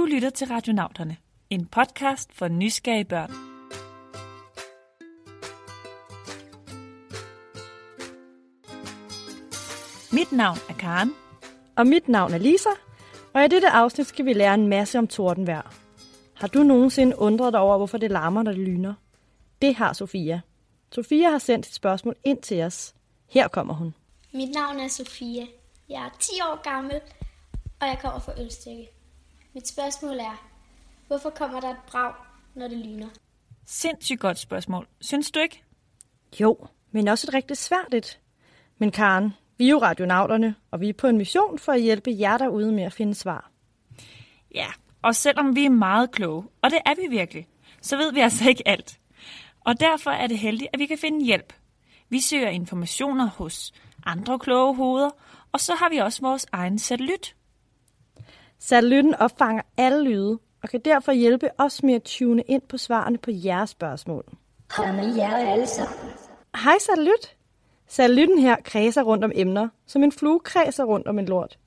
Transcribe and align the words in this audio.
Du 0.00 0.04
lytter 0.04 0.30
til 0.30 0.46
Radionauterne, 0.46 1.16
en 1.50 1.66
podcast 1.66 2.32
for 2.32 2.48
nysgerrige 2.48 3.04
børn. 3.04 3.30
Mit 10.12 10.32
navn 10.32 10.58
er 10.68 10.74
Karen. 10.74 11.12
Og 11.76 11.86
mit 11.86 12.08
navn 12.08 12.32
er 12.34 12.38
Lisa, 12.38 12.68
og 13.32 13.44
i 13.44 13.48
dette 13.48 13.68
afsnit 13.68 14.06
skal 14.06 14.24
vi 14.24 14.32
lære 14.32 14.54
en 14.54 14.66
masse 14.66 14.98
om 14.98 15.08
tordenvejr. 15.08 15.74
Har 16.34 16.48
du 16.48 16.62
nogensinde 16.62 17.18
undret 17.18 17.52
dig 17.52 17.60
over, 17.60 17.76
hvorfor 17.76 17.98
det 17.98 18.10
larmer, 18.10 18.42
når 18.42 18.52
det 18.52 18.60
lyner? 18.60 18.94
Det 19.62 19.74
har 19.74 19.92
Sofia. 19.92 20.40
Sofia 20.92 21.30
har 21.30 21.38
sendt 21.38 21.66
et 21.66 21.74
spørgsmål 21.74 22.16
ind 22.24 22.42
til 22.42 22.62
os. 22.62 22.94
Her 23.28 23.48
kommer 23.48 23.74
hun. 23.74 23.94
Mit 24.32 24.50
navn 24.54 24.80
er 24.80 24.88
Sofia. 24.88 25.46
Jeg 25.88 26.02
er 26.02 26.16
10 26.20 26.30
år 26.42 26.62
gammel, 26.62 27.00
og 27.80 27.86
jeg 27.86 27.98
kommer 28.02 28.20
fra 28.20 28.32
Ølstykke. 28.42 28.99
Mit 29.54 29.68
spørgsmål 29.68 30.18
er, 30.18 30.50
hvorfor 31.06 31.30
kommer 31.30 31.60
der 31.60 31.70
et 31.70 31.82
brag, 31.86 32.14
når 32.54 32.68
det 32.68 32.78
lyner? 32.78 33.08
Sindssygt 33.66 34.20
godt 34.20 34.38
spørgsmål. 34.38 34.86
Synes 35.00 35.30
du 35.30 35.40
ikke? 35.40 35.62
Jo, 36.40 36.66
men 36.90 37.08
også 37.08 37.26
et 37.28 37.34
rigtig 37.34 37.56
svært 37.56 37.94
et. 37.94 38.20
Men 38.78 38.90
Karen, 38.90 39.34
vi 39.58 39.66
er 39.66 39.70
jo 39.70 39.78
radionauterne, 39.78 40.54
og 40.70 40.80
vi 40.80 40.88
er 40.88 40.92
på 40.92 41.06
en 41.06 41.18
mission 41.18 41.58
for 41.58 41.72
at 41.72 41.80
hjælpe 41.80 42.16
jer 42.18 42.38
derude 42.38 42.72
med 42.72 42.82
at 42.82 42.92
finde 42.92 43.14
svar. 43.14 43.50
Ja, 44.54 44.66
og 45.02 45.14
selvom 45.14 45.56
vi 45.56 45.64
er 45.64 45.70
meget 45.70 46.10
kloge, 46.10 46.44
og 46.62 46.70
det 46.70 46.78
er 46.86 46.94
vi 46.94 47.16
virkelig, 47.16 47.48
så 47.82 47.96
ved 47.96 48.12
vi 48.12 48.20
altså 48.20 48.48
ikke 48.48 48.68
alt. 48.68 49.00
Og 49.60 49.80
derfor 49.80 50.10
er 50.10 50.26
det 50.26 50.38
heldigt, 50.38 50.70
at 50.72 50.78
vi 50.78 50.86
kan 50.86 50.98
finde 50.98 51.24
hjælp. 51.24 51.52
Vi 52.08 52.20
søger 52.20 52.48
informationer 52.48 53.26
hos 53.26 53.72
andre 54.06 54.38
kloge 54.38 54.76
hoveder, 54.76 55.10
og 55.52 55.60
så 55.60 55.74
har 55.74 55.88
vi 55.88 55.96
også 55.96 56.22
vores 56.22 56.46
egen 56.52 56.78
satellit. 56.78 57.36
Satellitten 58.60 59.14
opfanger 59.14 59.62
alle 59.76 60.04
lyde, 60.04 60.38
og 60.62 60.68
kan 60.68 60.80
derfor 60.80 61.12
hjælpe 61.12 61.48
os 61.58 61.82
med 61.82 61.94
at 61.94 62.02
tune 62.02 62.42
ind 62.42 62.62
på 62.62 62.78
svarene 62.78 63.18
på 63.18 63.30
jeres 63.30 63.70
spørgsmål. 63.70 64.24
Hej 64.76 64.92
med 64.92 65.14
jer 65.16 65.36
alle 65.36 65.66
sammen. 65.66 65.96
Hej 66.64 66.78
satellit! 66.80 67.36
Satellitten 67.86 68.38
her 68.38 68.56
kredser 68.64 69.02
rundt 69.02 69.24
om 69.24 69.32
emner, 69.34 69.68
som 69.86 70.02
en 70.02 70.12
flue 70.12 70.40
kredser 70.40 70.84
rundt 70.84 71.06
om 71.06 71.18
en 71.18 71.26
lort. 71.26 71.58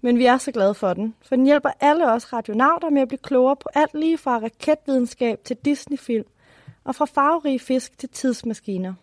Men 0.00 0.18
vi 0.18 0.24
er 0.24 0.38
så 0.38 0.52
glade 0.52 0.74
for 0.74 0.94
den, 0.94 1.14
for 1.22 1.36
den 1.36 1.44
hjælper 1.44 1.70
alle 1.80 2.12
os 2.12 2.32
radionauter 2.32 2.90
med 2.90 3.02
at 3.02 3.08
blive 3.08 3.18
klogere 3.18 3.56
på 3.56 3.68
alt 3.74 3.94
lige 3.94 4.18
fra 4.18 4.38
raketvidenskab 4.38 5.44
til 5.44 5.56
Disney-film, 5.56 6.26
og 6.84 6.94
fra 6.94 7.04
farverige 7.04 7.58
fisk 7.58 7.98
til 7.98 8.08
tidsmaskiner. 8.08 8.94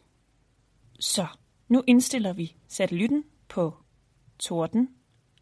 Så 1.00 1.26
nu 1.68 1.84
indstiller 1.88 2.34
vi 2.34 2.56
satellitten 2.68 3.24
på 3.50 3.74
torden 4.40 4.90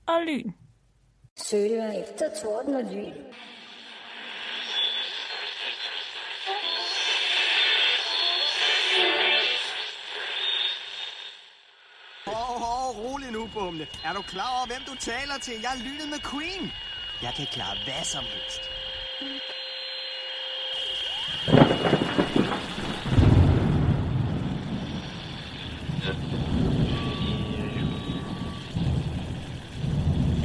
og 0.08 0.22
lyn. 0.28 0.52
Søger 1.38 2.04
efter 2.04 2.30
torden 2.42 2.76
og 2.76 2.84
lyn. 2.84 3.14
Hov, 12.26 12.60
hov, 12.60 12.96
rolig 13.04 13.32
nu, 13.32 13.50
Bumle. 13.54 13.88
Er 14.06 14.14
du 14.14 14.22
klar 14.22 14.58
over, 14.58 14.68
hvem 14.68 14.82
du 14.88 14.96
taler 14.96 15.38
til? 15.42 15.54
Jeg 15.62 15.72
er 15.78 15.84
lynet 15.84 16.10
med 16.10 16.20
Queen. 16.32 16.72
Jeg 17.22 17.34
kan 17.38 17.48
klare 17.52 17.78
hvad 17.86 18.04
som 18.04 18.24
helst. 18.24 18.62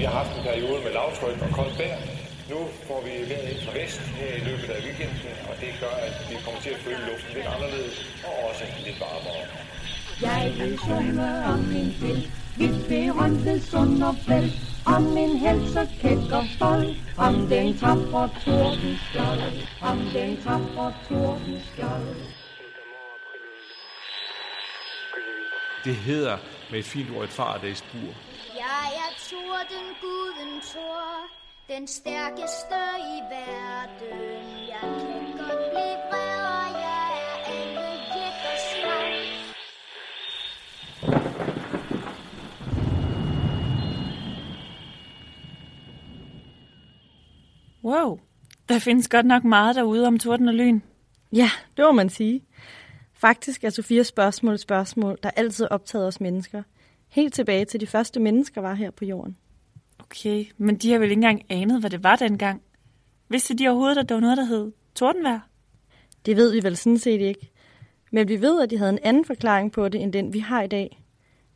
Vi 0.00 0.04
har 0.04 0.12
haft 0.12 0.36
en 0.38 0.42
periode 0.42 0.84
med 0.84 0.92
lavtryk 1.10 1.42
og 1.42 1.50
koldt 1.58 1.78
vejr. 1.78 1.98
Nu 2.50 2.58
får 2.86 3.00
vi 3.04 3.10
vejret 3.30 3.48
ind 3.52 3.60
fra 3.66 3.72
vest 3.78 4.00
her 4.00 4.34
i 4.40 4.42
løbet 4.48 4.68
af 4.76 4.80
weekenden, 4.86 5.34
og 5.50 5.54
det 5.60 5.70
gør, 5.80 5.94
at 6.06 6.14
vi 6.30 6.36
kommer 6.44 6.60
til 6.60 6.70
at 6.70 6.80
føle 6.86 7.02
luften 7.10 7.34
lidt 7.34 7.46
anderledes 7.54 7.96
og 8.26 8.34
også 8.48 8.64
lidt 8.86 9.00
varmere. 9.00 9.44
Jeg 10.28 10.52
vil 10.58 10.78
synge 10.86 11.28
om 11.52 11.58
min 11.74 11.90
fæld, 12.00 12.22
mit 12.60 12.76
berømte 12.88 13.54
Sunderfæld, 13.70 14.50
om 14.94 15.02
min 15.02 15.32
held 15.44 15.62
så 15.74 15.86
kæk 16.02 16.32
og 16.38 16.44
stolt, 16.56 16.96
om 17.26 17.34
den 17.52 17.78
tapre 17.78 18.24
tordenskjold, 18.44 19.42
om 19.90 19.98
den 20.14 20.30
tapre 20.44 20.86
tordenskjold. 21.08 22.08
Det 25.84 25.96
hedder 25.96 26.36
med 26.70 26.78
et 26.78 26.84
fint 26.84 27.10
ord 27.16 27.24
et 27.24 27.30
fardagsbur. 27.30 28.10
Torden, 29.30 29.86
guden 30.00 30.60
Thor, 30.60 31.28
den 31.68 31.86
stærkeste 31.86 32.80
i 32.98 33.18
verden. 33.30 34.18
Jeg 34.68 34.80
kan 34.80 35.22
godt 35.38 35.62
blive 35.70 35.96
vred, 36.08 36.44
og 36.54 36.68
jeg 36.84 37.10
er 37.24 37.50
alle 37.50 37.88
slag. 38.70 39.14
Wow, 47.84 48.18
der 48.68 48.78
findes 48.78 49.08
godt 49.08 49.26
nok 49.26 49.44
meget 49.44 49.76
derude 49.76 50.06
om 50.06 50.18
torden 50.18 50.48
og 50.48 50.54
lyn. 50.54 50.80
Ja, 51.32 51.50
det 51.76 51.84
må 51.84 51.92
man 51.92 52.08
sige. 52.08 52.44
Faktisk 53.14 53.64
er 53.64 53.70
Sofias 53.70 54.06
spørgsmål 54.06 54.54
et 54.54 54.60
spørgsmål, 54.60 55.18
der 55.22 55.30
altid 55.30 55.66
optaget 55.70 56.06
os 56.06 56.20
mennesker. 56.20 56.62
Helt 57.10 57.34
tilbage 57.34 57.64
til 57.64 57.80
de 57.80 57.86
første 57.86 58.20
mennesker 58.20 58.60
var 58.60 58.74
her 58.74 58.90
på 58.90 59.04
jorden. 59.04 59.36
Okay, 59.98 60.44
men 60.56 60.76
de 60.76 60.92
har 60.92 60.98
vel 60.98 61.10
ikke 61.10 61.18
engang 61.18 61.42
anet, 61.48 61.80
hvad 61.80 61.90
det 61.90 62.04
var 62.04 62.16
dengang. 62.16 62.62
Vidste 63.28 63.54
de 63.54 63.68
overhovedet, 63.68 63.98
at 63.98 64.08
der 64.08 64.14
var 64.14 64.20
noget, 64.20 64.36
der 64.36 64.44
hed 64.44 64.72
tordenvejr? 64.94 65.40
Det 66.26 66.36
ved 66.36 66.52
vi 66.52 66.62
vel 66.62 66.76
sådan 66.76 66.98
set 66.98 67.20
ikke. 67.20 67.50
Men 68.12 68.28
vi 68.28 68.40
ved, 68.40 68.62
at 68.62 68.70
de 68.70 68.78
havde 68.78 68.90
en 68.90 68.98
anden 69.02 69.24
forklaring 69.24 69.72
på 69.72 69.88
det, 69.88 70.02
end 70.02 70.12
den 70.12 70.32
vi 70.32 70.38
har 70.38 70.62
i 70.62 70.66
dag. 70.66 71.02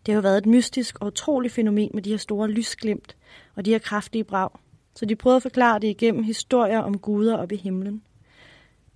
Det 0.06 0.14
har 0.14 0.16
jo 0.16 0.22
været 0.22 0.38
et 0.38 0.46
mystisk 0.46 0.98
og 1.00 1.06
utroligt 1.06 1.54
fænomen 1.54 1.90
med 1.94 2.02
de 2.02 2.10
her 2.10 2.16
store 2.16 2.50
lysglimt 2.50 3.16
og 3.56 3.64
de 3.64 3.70
her 3.70 3.78
kraftige 3.78 4.24
brag. 4.24 4.50
Så 4.94 5.06
de 5.06 5.16
prøvede 5.16 5.36
at 5.36 5.42
forklare 5.42 5.78
det 5.78 5.88
igennem 5.88 6.22
historier 6.22 6.78
om 6.78 6.98
guder 6.98 7.36
oppe 7.36 7.54
i 7.54 7.58
himlen. 7.58 8.02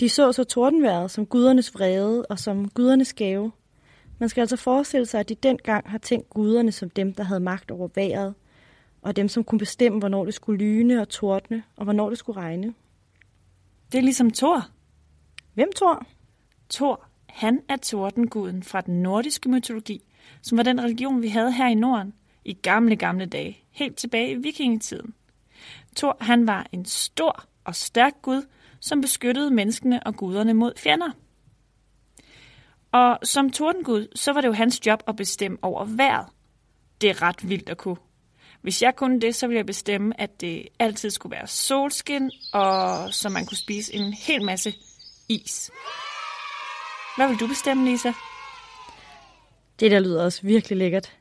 De 0.01 0.09
så 0.09 0.33
så 0.33 0.45
tordenværet 0.45 1.11
som 1.11 1.27
gudernes 1.27 1.75
vrede 1.75 2.27
og 2.27 2.39
som 2.39 2.69
gudernes 2.69 3.13
gave. 3.13 3.53
Man 4.19 4.29
skal 4.29 4.41
altså 4.41 4.57
forestille 4.57 5.07
sig, 5.07 5.21
at 5.21 5.29
de 5.29 5.35
dengang 5.35 5.91
har 5.91 5.99
tænkt 5.99 6.31
guderne 6.31 6.73
som 6.73 6.91
dem, 6.91 7.15
der 7.15 7.23
havde 7.23 7.41
magt 7.41 7.71
over 7.71 7.89
vejret, 7.95 8.35
og 9.03 9.17
dem, 9.17 9.29
som 9.29 9.45
kunne 9.45 9.59
bestemme, 9.59 9.99
hvornår 9.99 10.25
det 10.25 10.35
skulle 10.35 10.65
lyne 10.65 11.01
og 11.01 11.09
tordne, 11.09 11.63
og 11.77 11.85
hvornår 11.85 12.09
det 12.09 12.19
skulle 12.19 12.41
regne. 12.41 12.75
Det 13.93 13.99
er 13.99 14.03
ligesom 14.03 14.31
Thor. 14.31 14.67
Hvem 15.55 15.73
tror? 15.77 16.07
Thor, 16.71 17.05
han 17.29 17.61
er 17.69 17.77
tordenguden 17.77 18.63
fra 18.63 18.81
den 18.81 19.03
nordiske 19.03 19.49
mytologi, 19.49 20.03
som 20.43 20.59
var 20.59 20.63
den 20.65 20.83
religion, 20.83 21.23
vi 21.23 21.29
havde 21.29 21.53
her 21.53 21.69
i 21.69 21.75
Norden 21.75 22.15
i 22.45 22.53
gamle, 22.53 22.97
gamle 22.97 23.27
dage, 23.27 23.59
helt 23.71 23.97
tilbage 23.97 24.31
i 24.31 24.35
vikingetiden. 24.35 25.15
Thor, 25.97 26.17
han 26.21 26.47
var 26.47 26.67
en 26.73 26.85
stor 26.85 27.45
og 27.65 27.75
stærk 27.75 28.23
gud, 28.23 28.43
som 28.81 29.01
beskyttede 29.01 29.51
menneskene 29.51 30.03
og 30.07 30.17
guderne 30.17 30.55
mod 30.55 30.73
fjender. 30.77 31.11
Og 32.93 33.19
som 33.23 33.51
tordengud, 33.51 34.07
så 34.15 34.33
var 34.33 34.41
det 34.41 34.49
jo 34.49 34.53
hans 34.53 34.87
job 34.87 35.03
at 35.07 35.17
bestemme 35.17 35.59
over 35.63 35.85
vejret. 35.85 36.27
Det 37.01 37.11
er 37.11 37.23
ret 37.23 37.49
vildt 37.49 37.69
at 37.69 37.77
kunne. 37.77 37.97
Hvis 38.63 38.83
jeg 38.83 38.97
kunne 38.97 39.21
det, 39.21 39.35
så 39.35 39.47
ville 39.47 39.57
jeg 39.57 39.67
bestemme, 39.67 40.21
at 40.21 40.41
det 40.41 40.69
altid 40.79 41.11
skulle 41.11 41.37
være 41.37 41.47
solskin, 41.47 42.31
og 42.53 43.15
så 43.15 43.29
man 43.29 43.47
kunne 43.47 43.57
spise 43.57 43.95
en 43.95 44.13
hel 44.13 44.45
masse 44.45 44.75
is. 45.29 45.71
Hvad 47.17 47.29
vil 47.29 47.41
du 47.41 47.47
bestemme, 47.47 47.85
Lisa? 47.85 48.13
Det 49.81 49.91
der 49.91 50.01
lyder 50.01 50.25
også 50.25 50.43
virkelig 50.43 50.79
lækkert. 50.79 51.17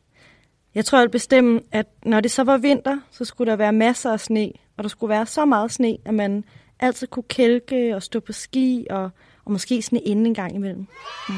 Jeg 0.76 0.86
tror, 0.86 0.98
jeg 0.98 1.04
vil 1.06 1.12
bestemme, 1.12 1.62
at 1.72 1.88
når 2.06 2.20
det 2.20 2.32
så 2.32 2.44
var 2.44 2.58
vinter, 2.58 3.00
så 3.12 3.26
skulle 3.26 3.52
der 3.52 3.58
være 3.58 3.74
masser 3.74 4.12
af 4.12 4.20
sne, 4.20 4.52
og 4.78 4.84
der 4.84 4.90
skulle 4.90 5.10
være 5.10 5.26
så 5.26 5.46
meget 5.46 5.72
sne, 5.72 5.98
at 6.06 6.14
man 6.14 6.44
altid 6.80 7.08
kunne 7.08 7.24
kælke 7.24 7.96
og 7.96 8.04
stå 8.04 8.20
på 8.20 8.34
ski 8.34 8.88
og, 8.90 9.10
og 9.48 9.52
måske 9.52 9.82
sne 9.82 10.00
inden 10.00 10.26
en 10.26 10.34
gang 10.34 10.56
imellem. 10.56 10.88
Mm. 11.30 11.36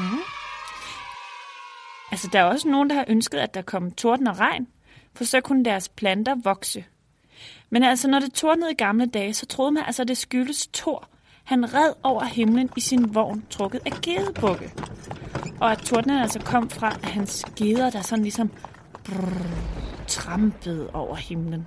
Altså, 2.10 2.28
der 2.32 2.38
er 2.38 2.44
også 2.44 2.68
nogen, 2.68 2.90
der 2.90 2.96
har 2.96 3.04
ønsket, 3.08 3.38
at 3.38 3.54
der 3.54 3.62
kom 3.62 3.90
torden 3.90 4.26
og 4.26 4.38
regn, 4.38 4.68
for 5.14 5.24
så 5.24 5.40
kunne 5.40 5.64
deres 5.64 5.88
planter 5.88 6.34
vokse. 6.44 6.84
Men 7.70 7.82
altså, 7.82 8.08
når 8.08 8.18
det 8.18 8.32
tordnede 8.32 8.70
i 8.70 8.74
gamle 8.74 9.06
dage, 9.06 9.34
så 9.34 9.46
troede 9.46 9.72
man 9.72 9.82
altså, 9.86 10.02
at 10.02 10.08
det 10.08 10.18
skyldes 10.18 10.66
tor. 10.66 11.08
Han 11.44 11.74
red 11.74 11.92
over 12.02 12.24
himlen 12.24 12.70
i 12.76 12.80
sin 12.80 13.14
vogn, 13.14 13.44
trukket 13.50 13.80
af 13.86 13.92
gedebukke. 14.02 14.72
Og 15.60 15.72
at 15.72 15.78
tordenen 15.78 16.18
altså 16.18 16.40
kom 16.40 16.70
fra 16.70 16.88
at 17.02 17.08
hans 17.08 17.44
geder, 17.56 17.90
der 17.90 18.02
sådan 18.02 18.22
ligesom 18.22 18.50
brrr, 19.04 20.06
trampede 20.08 20.90
over 20.90 21.16
himlen. 21.16 21.66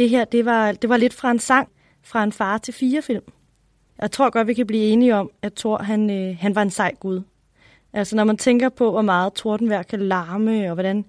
Det 0.00 0.10
her, 0.10 0.24
det 0.24 0.44
var, 0.44 0.72
det 0.72 0.90
var 0.90 0.96
lidt 0.96 1.14
fra 1.14 1.30
en 1.30 1.38
sang 1.38 1.68
fra 2.02 2.24
en 2.24 2.32
far 2.32 2.58
til 2.58 2.74
fire 2.74 3.02
film. 3.02 3.24
Jeg 3.98 4.10
tror 4.10 4.30
godt, 4.30 4.46
vi 4.46 4.54
kan 4.54 4.66
blive 4.66 4.82
enige 4.82 5.16
om, 5.16 5.30
at 5.42 5.52
Thor, 5.54 5.78
han, 5.78 6.10
øh, 6.10 6.36
han 6.40 6.54
var 6.54 6.62
en 6.62 6.70
sej 6.70 6.94
gud. 7.00 7.22
Altså, 7.92 8.16
når 8.16 8.24
man 8.24 8.36
tænker 8.36 8.68
på, 8.68 8.90
hvor 8.90 9.02
meget 9.02 9.32
tordenvejr 9.32 9.82
kan 9.82 10.00
larme, 10.08 10.68
og 10.68 10.74
hvordan 10.74 11.04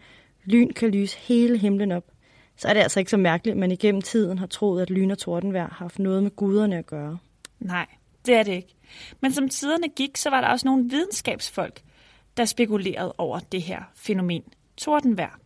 lyn 0.45 0.69
kan 0.73 0.89
lyse 0.89 1.17
hele 1.17 1.57
himlen 1.57 1.91
op, 1.91 2.03
så 2.57 2.67
er 2.67 2.73
det 2.73 2.81
altså 2.81 2.99
ikke 2.99 3.11
så 3.11 3.17
mærkeligt, 3.17 3.53
at 3.53 3.59
man 3.59 3.71
igennem 3.71 4.01
tiden 4.01 4.38
har 4.38 4.47
troet, 4.47 4.81
at 4.81 4.89
lyn 4.89 5.11
og 5.11 5.17
tordenvejr 5.17 5.67
har 5.67 5.75
haft 5.85 5.99
noget 5.99 6.23
med 6.23 6.31
guderne 6.35 6.77
at 6.77 6.85
gøre. 6.85 7.17
Nej, 7.59 7.88
det 8.25 8.35
er 8.35 8.43
det 8.43 8.53
ikke. 8.53 8.75
Men 9.21 9.33
som 9.33 9.49
tiderne 9.49 9.88
gik, 9.95 10.17
så 10.17 10.29
var 10.29 10.41
der 10.41 10.47
også 10.47 10.67
nogle 10.67 10.89
videnskabsfolk, 10.89 11.81
der 12.38 12.45
spekulerede 12.45 13.13
over 13.17 13.39
det 13.39 13.61
her 13.61 13.81
fænomen, 13.95 14.43
tordenvejr. 14.77 15.39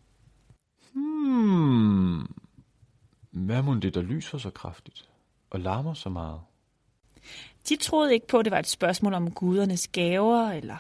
Hmm. 0.94 2.44
Hvad 3.36 3.62
må 3.62 3.76
det, 3.76 3.94
der 3.94 4.02
lyser 4.02 4.38
så 4.38 4.50
kraftigt 4.50 5.10
og 5.50 5.60
larmer 5.60 5.94
så 5.94 6.10
meget? 6.10 6.40
De 7.70 7.76
troede 7.76 8.14
ikke 8.14 8.28
på, 8.28 8.40
at 8.40 8.46
det 8.46 8.52
var 8.52 8.60
et 8.60 8.68
spørgsmål 8.68 9.14
om 9.14 9.32
gudernes 9.32 9.88
gaver 9.88 10.50
eller 10.50 10.78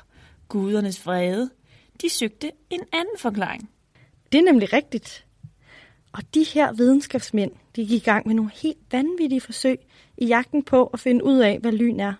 gudernes 0.47 1.05
vrede. 1.05 1.49
De 2.01 2.09
søgte 2.09 2.51
en 2.69 2.81
anden 2.93 3.17
forklaring. 3.19 3.69
Det 4.31 4.37
er 4.37 4.43
nemlig 4.43 4.73
rigtigt. 4.73 5.25
Og 6.11 6.21
de 6.33 6.43
her 6.43 6.73
videnskabsmænd, 6.73 7.51
de 7.75 7.81
gik 7.85 7.91
i 7.91 8.05
gang 8.05 8.27
med 8.27 8.35
nogle 8.35 8.51
helt 8.53 8.79
vanvittige 8.91 9.41
forsøg 9.41 9.79
i 10.17 10.25
jagten 10.25 10.63
på 10.63 10.85
at 10.85 10.99
finde 10.99 11.23
ud 11.23 11.37
af, 11.37 11.59
hvad 11.59 11.71
lyn 11.71 11.99
er. 11.99 12.13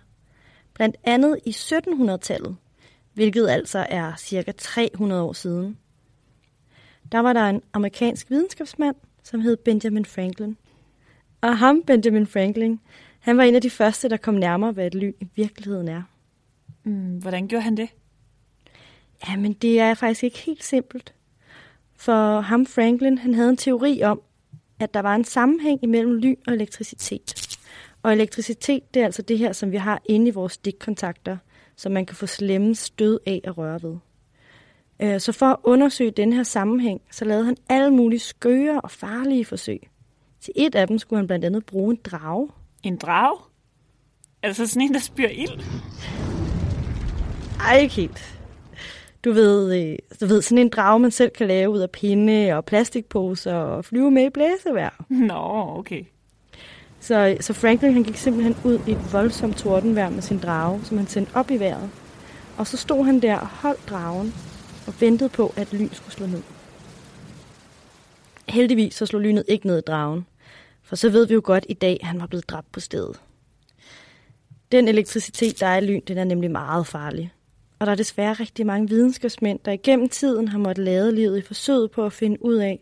Blandt 0.74 0.96
andet 1.04 1.38
i 1.46 1.50
1700-tallet, 1.50 2.56
hvilket 3.14 3.48
altså 3.48 3.86
er 3.88 4.16
cirka 4.16 4.52
300 4.52 5.22
år 5.22 5.32
siden. 5.32 5.78
Der 7.12 7.18
var 7.18 7.32
der 7.32 7.48
en 7.48 7.62
amerikansk 7.72 8.30
videnskabsmand, 8.30 8.96
som 9.26 9.40
hed 9.40 9.56
Benjamin 9.56 10.04
Franklin. 10.04 10.56
Og 11.40 11.58
ham, 11.58 11.82
Benjamin 11.82 12.26
Franklin, 12.26 12.80
han 13.20 13.36
var 13.36 13.42
en 13.42 13.54
af 13.54 13.62
de 13.62 13.70
første, 13.70 14.08
der 14.08 14.16
kom 14.16 14.34
nærmere, 14.34 14.72
hvad 14.72 14.86
et 14.86 14.94
lyn 14.94 15.12
i 15.20 15.26
virkeligheden 15.34 15.88
er. 15.88 16.02
Mm, 16.84 17.18
hvordan 17.18 17.48
gjorde 17.48 17.62
han 17.62 17.76
det? 17.76 17.88
Jamen, 19.28 19.52
det 19.52 19.80
er 19.80 19.94
faktisk 19.94 20.24
ikke 20.24 20.38
helt 20.38 20.64
simpelt. 20.64 21.14
For 21.96 22.40
ham, 22.40 22.66
Franklin, 22.66 23.18
han 23.18 23.34
havde 23.34 23.48
en 23.48 23.56
teori 23.56 24.02
om, 24.02 24.22
at 24.80 24.94
der 24.94 25.00
var 25.00 25.14
en 25.14 25.24
sammenhæng 25.24 25.80
imellem 25.82 26.14
lyn 26.14 26.36
og 26.46 26.54
elektricitet. 26.54 27.58
Og 28.02 28.12
elektricitet, 28.12 28.94
det 28.94 29.00
er 29.00 29.04
altså 29.04 29.22
det 29.22 29.38
her, 29.38 29.52
som 29.52 29.72
vi 29.72 29.76
har 29.76 30.02
inde 30.04 30.28
i 30.28 30.30
vores 30.30 30.52
stikkontakter, 30.52 31.36
som 31.76 31.92
man 31.92 32.06
kan 32.06 32.16
få 32.16 32.26
slemme 32.26 32.74
stød 32.74 33.18
af 33.26 33.40
at 33.44 33.58
røre 33.58 33.82
ved. 33.82 33.96
Øh, 35.00 35.20
så 35.20 35.32
for 35.32 35.46
at 35.46 35.56
undersøge 35.64 36.10
den 36.10 36.32
her 36.32 36.42
sammenhæng, 36.42 37.00
så 37.10 37.24
lavede 37.24 37.44
han 37.44 37.56
alle 37.68 37.90
mulige 37.90 38.20
skøre 38.20 38.80
og 38.80 38.90
farlige 38.90 39.44
forsøg. 39.44 39.88
Til 40.40 40.52
et 40.56 40.74
af 40.74 40.86
dem 40.86 40.98
skulle 40.98 41.18
han 41.18 41.26
blandt 41.26 41.44
andet 41.44 41.66
bruge 41.66 41.94
en 41.94 42.00
drage. 42.04 42.48
En 42.82 42.96
drage? 42.96 43.38
Altså 44.42 44.66
sådan 44.66 44.82
en, 44.82 44.94
der 44.94 45.00
spyr 45.00 45.28
ild? 45.28 45.62
Ej, 47.60 47.78
ikke 47.78 47.94
helt. 47.94 48.38
Du 49.24 49.32
ved, 49.32 49.82
øh, 49.82 49.98
du 50.20 50.26
ved, 50.26 50.42
sådan 50.42 50.58
en 50.58 50.68
drage, 50.68 51.00
man 51.00 51.10
selv 51.10 51.30
kan 51.30 51.48
lave 51.48 51.70
ud 51.70 51.78
af 51.78 51.90
pinde 51.90 52.52
og 52.52 52.64
plastikposer 52.64 53.54
og 53.54 53.84
flyve 53.84 54.10
med 54.10 54.26
i 54.26 54.30
blæsevejr. 54.30 55.04
Nå, 55.08 55.78
okay. 55.78 56.04
Så, 57.00 57.36
så 57.40 57.52
Franklin 57.52 57.92
han 57.92 58.02
gik 58.02 58.16
simpelthen 58.16 58.56
ud 58.64 58.78
i 58.86 58.90
et 58.90 59.12
voldsomt 59.12 59.56
tordenvejr 59.56 60.10
med 60.10 60.22
sin 60.22 60.38
drage, 60.38 60.84
som 60.84 60.96
han 60.96 61.06
sendte 61.06 61.34
op 61.34 61.50
i 61.50 61.56
vejret. 61.56 61.90
Og 62.56 62.66
så 62.66 62.76
stod 62.76 63.04
han 63.04 63.22
der 63.22 63.36
og 63.36 63.46
holdt 63.46 63.88
dragen 63.88 64.34
og 64.86 65.00
ventede 65.00 65.28
på, 65.28 65.52
at 65.56 65.72
lyn 65.72 65.88
skulle 65.92 66.14
slå 66.14 66.26
ned. 66.26 66.42
Heldigvis 68.48 68.94
så 68.94 69.06
slog 69.06 69.22
lynet 69.22 69.44
ikke 69.48 69.66
ned 69.66 69.78
i 69.78 69.80
dragen, 69.86 70.26
for 70.82 70.96
så 70.96 71.10
ved 71.10 71.26
vi 71.26 71.34
jo 71.34 71.40
godt 71.44 71.66
i 71.68 71.74
dag, 71.74 71.98
at 72.00 72.06
han 72.06 72.20
var 72.20 72.26
blevet 72.26 72.48
dræbt 72.48 72.72
på 72.72 72.80
stedet. 72.80 73.20
Den 74.72 74.88
elektricitet, 74.88 75.60
der 75.60 75.66
er 75.66 75.78
i 75.78 75.86
lyn, 75.86 76.00
den 76.08 76.18
er 76.18 76.24
nemlig 76.24 76.50
meget 76.50 76.86
farlig. 76.86 77.32
Og 77.78 77.86
der 77.86 77.92
er 77.92 77.96
desværre 77.96 78.32
rigtig 78.32 78.66
mange 78.66 78.88
videnskabsmænd, 78.88 79.58
der 79.64 79.72
igennem 79.72 80.08
tiden 80.08 80.48
har 80.48 80.58
måttet 80.58 80.84
lade 80.84 81.14
livet 81.14 81.38
i 81.38 81.42
forsøget 81.42 81.90
på 81.90 82.06
at 82.06 82.12
finde 82.12 82.44
ud 82.44 82.54
af, 82.54 82.80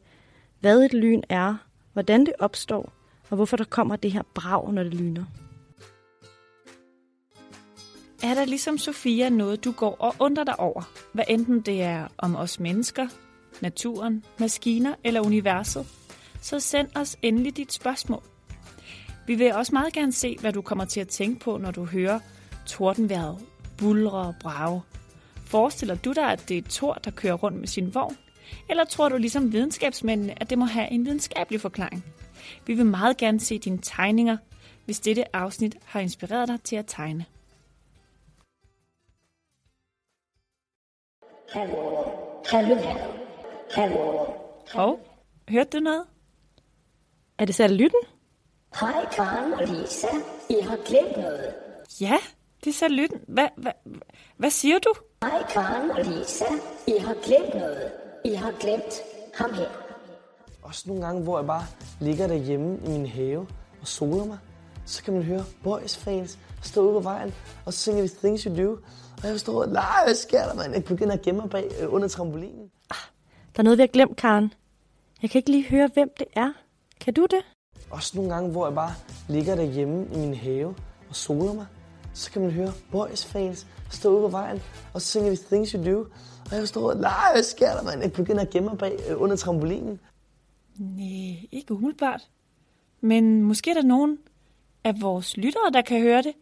hvad 0.60 0.82
et 0.82 0.92
lyn 0.92 1.22
er, 1.28 1.56
hvordan 1.92 2.26
det 2.26 2.32
opstår, 2.38 2.92
og 3.30 3.36
hvorfor 3.36 3.56
der 3.56 3.64
kommer 3.64 3.96
det 3.96 4.12
her 4.12 4.22
brag, 4.34 4.72
når 4.72 4.82
det 4.82 4.94
lyner. 4.94 5.24
Er 8.24 8.34
der 8.34 8.44
ligesom 8.44 8.78
Sofia 8.78 9.28
noget, 9.28 9.64
du 9.64 9.72
går 9.72 9.96
og 9.98 10.14
undrer 10.18 10.44
dig 10.44 10.60
over? 10.60 10.82
Hvad 11.12 11.24
enten 11.28 11.60
det 11.60 11.82
er 11.82 12.08
om 12.18 12.36
os 12.36 12.60
mennesker, 12.60 13.06
naturen, 13.60 14.24
maskiner 14.38 14.94
eller 15.04 15.20
universet, 15.20 15.86
så 16.40 16.60
send 16.60 16.88
os 16.94 17.16
endelig 17.22 17.56
dit 17.56 17.72
spørgsmål. 17.72 18.22
Vi 19.26 19.34
vil 19.34 19.52
også 19.52 19.72
meget 19.72 19.92
gerne 19.92 20.12
se, 20.12 20.36
hvad 20.40 20.52
du 20.52 20.62
kommer 20.62 20.84
til 20.84 21.00
at 21.00 21.08
tænke 21.08 21.40
på, 21.40 21.58
når 21.58 21.70
du 21.70 21.84
hører 21.84 22.20
tordenværet, 22.66 23.38
bulre 23.78 24.12
og 24.12 24.34
brage. 24.40 24.82
Forestiller 25.46 25.94
du 25.94 26.12
dig, 26.12 26.32
at 26.32 26.48
det 26.48 26.58
er 26.58 26.62
Thor, 26.70 26.94
der 26.94 27.10
kører 27.10 27.34
rundt 27.34 27.58
med 27.58 27.68
sin 27.68 27.94
vogn? 27.94 28.16
Eller 28.70 28.84
tror 28.84 29.08
du 29.08 29.16
ligesom 29.16 29.52
videnskabsmændene, 29.52 30.42
at 30.42 30.50
det 30.50 30.58
må 30.58 30.64
have 30.64 30.90
en 30.90 31.04
videnskabelig 31.04 31.60
forklaring? 31.60 32.04
Vi 32.66 32.74
vil 32.74 32.86
meget 32.86 33.16
gerne 33.16 33.40
se 33.40 33.58
dine 33.58 33.78
tegninger, 33.82 34.36
hvis 34.84 35.00
dette 35.00 35.36
afsnit 35.36 35.76
har 35.84 36.00
inspireret 36.00 36.48
dig 36.48 36.60
til 36.60 36.76
at 36.76 36.84
tegne. 36.88 37.24
Hallo, 41.54 42.04
hallo, 42.50 42.76
hallo. 43.70 44.26
Og, 44.74 44.98
hørte 45.48 45.78
du 45.78 45.82
noget? 45.82 46.04
Er 47.38 47.44
det 47.44 47.54
satellytten? 47.54 48.00
Hej 48.80 49.06
Karen 49.12 49.52
og 49.52 49.66
Lisa, 49.66 50.06
I 50.50 50.56
har 50.62 50.78
glemt 50.86 51.16
noget. 51.16 51.54
Ja, 52.00 52.16
det 52.64 52.70
er 52.70 52.74
satellytten. 52.74 53.20
Hvad, 53.28 53.48
hvad, 53.56 53.72
hvad 54.36 54.50
siger 54.50 54.78
du? 54.78 54.94
Hej 55.22 55.42
Karen 55.50 55.90
og 55.90 56.04
Lisa, 56.04 56.44
I 56.86 56.98
har 56.98 57.14
glemt 57.24 57.54
noget. 57.54 57.92
I 58.24 58.34
har 58.34 58.52
glemt 58.60 58.94
ham 59.34 59.54
her. 59.54 59.68
Også 60.62 60.84
nogle 60.86 61.06
gange, 61.06 61.22
hvor 61.22 61.38
jeg 61.38 61.46
bare 61.46 61.64
ligger 62.00 62.26
derhjemme 62.26 62.78
i 62.86 62.88
min 62.88 63.06
have 63.06 63.46
og 63.80 63.88
soler 63.88 64.24
mig, 64.24 64.38
så 64.86 65.02
kan 65.02 65.14
man 65.14 65.22
høre 65.22 65.44
boys 65.62 65.96
fans 65.96 66.38
stå 66.62 66.82
ude 66.82 66.92
på 66.92 67.00
vejen, 67.00 67.34
og 67.64 67.72
så 67.72 67.78
synger 67.78 68.02
vi 68.02 68.08
Things 68.08 68.42
You 68.42 68.56
Do. 68.56 68.78
Og 69.24 69.30
jeg 69.30 69.40
står, 69.40 69.66
nej, 69.66 70.04
hvad 70.04 70.14
sker 70.14 70.44
der, 70.44 70.54
mand? 70.54 70.72
Jeg 70.72 70.84
begynder 70.84 71.12
at 71.12 71.22
gemme 71.22 71.40
mig 71.40 71.50
bag 71.50 71.70
øh, 71.80 71.92
under 71.92 72.08
trampolinen. 72.08 72.70
Der 73.56 73.60
er 73.60 73.62
noget, 73.62 73.78
vi 73.78 73.82
har 73.82 73.86
glemt, 73.86 74.16
Karen. 74.16 74.52
Jeg 75.22 75.30
kan 75.30 75.38
ikke 75.38 75.50
lige 75.50 75.68
høre, 75.68 75.90
hvem 75.94 76.10
det 76.18 76.26
er. 76.36 76.52
Kan 77.00 77.14
du 77.14 77.26
det? 77.30 77.40
Også 77.90 78.16
nogle 78.16 78.34
gange, 78.34 78.50
hvor 78.50 78.66
jeg 78.66 78.74
bare 78.74 78.94
ligger 79.28 79.54
derhjemme 79.54 80.06
i 80.14 80.18
min 80.18 80.34
have 80.34 80.74
og 81.08 81.16
soler 81.16 81.52
mig, 81.52 81.66
så 82.14 82.30
kan 82.30 82.42
man 82.42 82.50
høre 82.50 82.72
boys 82.90 83.26
fans 83.26 83.66
stå 83.90 84.10
ude 84.10 84.20
på 84.20 84.28
vejen, 84.28 84.62
og 84.94 85.02
så 85.02 85.08
synger 85.08 85.30
vi 85.30 85.36
Things 85.36 85.70
You 85.70 85.84
Do. 85.84 86.06
Og 86.50 86.56
jeg 86.56 86.68
står, 86.68 86.94
nej, 86.94 87.32
hvad 87.32 87.42
sker 87.42 87.72
der, 87.72 87.82
mand? 87.82 88.00
Jeg 88.00 88.12
begynder 88.12 88.42
at 88.42 88.50
gemme 88.50 88.68
mig 88.68 88.78
bag 88.78 88.98
øh, 89.08 89.20
under 89.22 89.36
trampolinen. 89.36 90.00
Nej, 90.78 91.48
ikke 91.52 91.74
umiddelbart. 91.74 92.28
Men 93.00 93.42
måske 93.42 93.70
er 93.70 93.74
der 93.74 93.82
nogen 93.82 94.18
af 94.84 94.94
vores 95.00 95.36
lyttere, 95.36 95.70
der 95.72 95.82
kan 95.82 96.00
høre 96.00 96.22
det. 96.22 96.32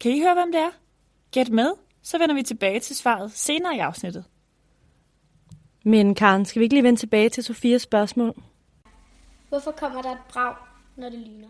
Kan 0.00 0.12
I 0.12 0.20
høre, 0.20 0.34
hvem 0.34 0.52
det 0.52 0.60
er? 0.60 0.70
Gæt 1.32 1.50
med, 1.50 1.72
så 2.02 2.18
vender 2.18 2.34
vi 2.34 2.42
tilbage 2.42 2.80
til 2.80 2.96
svaret 2.96 3.32
senere 3.32 3.76
i 3.76 3.78
afsnittet. 3.78 4.24
Men 5.84 6.14
Karen, 6.14 6.44
skal 6.44 6.60
vi 6.60 6.64
ikke 6.64 6.74
lige 6.74 6.84
vende 6.84 7.00
tilbage 7.00 7.28
til 7.28 7.44
Sofias 7.44 7.82
spørgsmål? 7.82 8.34
Hvorfor 9.48 9.70
kommer 9.70 10.02
der 10.02 10.12
et 10.12 10.18
brag, 10.28 10.54
når 10.96 11.08
det 11.08 11.18
lyner? 11.18 11.48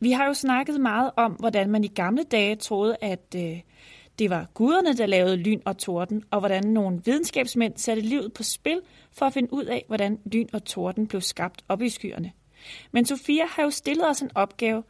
Vi 0.00 0.12
har 0.12 0.26
jo 0.26 0.34
snakket 0.34 0.80
meget 0.80 1.10
om, 1.16 1.32
hvordan 1.32 1.70
man 1.70 1.84
i 1.84 1.88
gamle 1.88 2.22
dage 2.22 2.56
troede, 2.56 2.96
at 3.00 3.34
øh, 3.36 3.60
det 4.18 4.30
var 4.30 4.46
guderne, 4.54 4.96
der 4.96 5.06
lavede 5.06 5.36
lyn 5.36 5.60
og 5.64 5.78
torden, 5.78 6.24
og 6.30 6.38
hvordan 6.38 6.64
nogle 6.64 7.02
videnskabsmænd 7.04 7.76
satte 7.76 8.02
livet 8.02 8.32
på 8.32 8.42
spil 8.42 8.80
for 9.12 9.26
at 9.26 9.32
finde 9.32 9.52
ud 9.52 9.64
af, 9.64 9.84
hvordan 9.86 10.18
lyn 10.24 10.48
og 10.52 10.64
torden 10.64 11.06
blev 11.06 11.20
skabt 11.20 11.64
op 11.68 11.82
i 11.82 11.88
skyerne. 11.88 12.32
Men 12.92 13.06
Sofia 13.06 13.46
har 13.46 13.62
jo 13.62 13.70
stillet 13.70 14.08
os 14.08 14.20
en 14.20 14.30
opgave, 14.34 14.82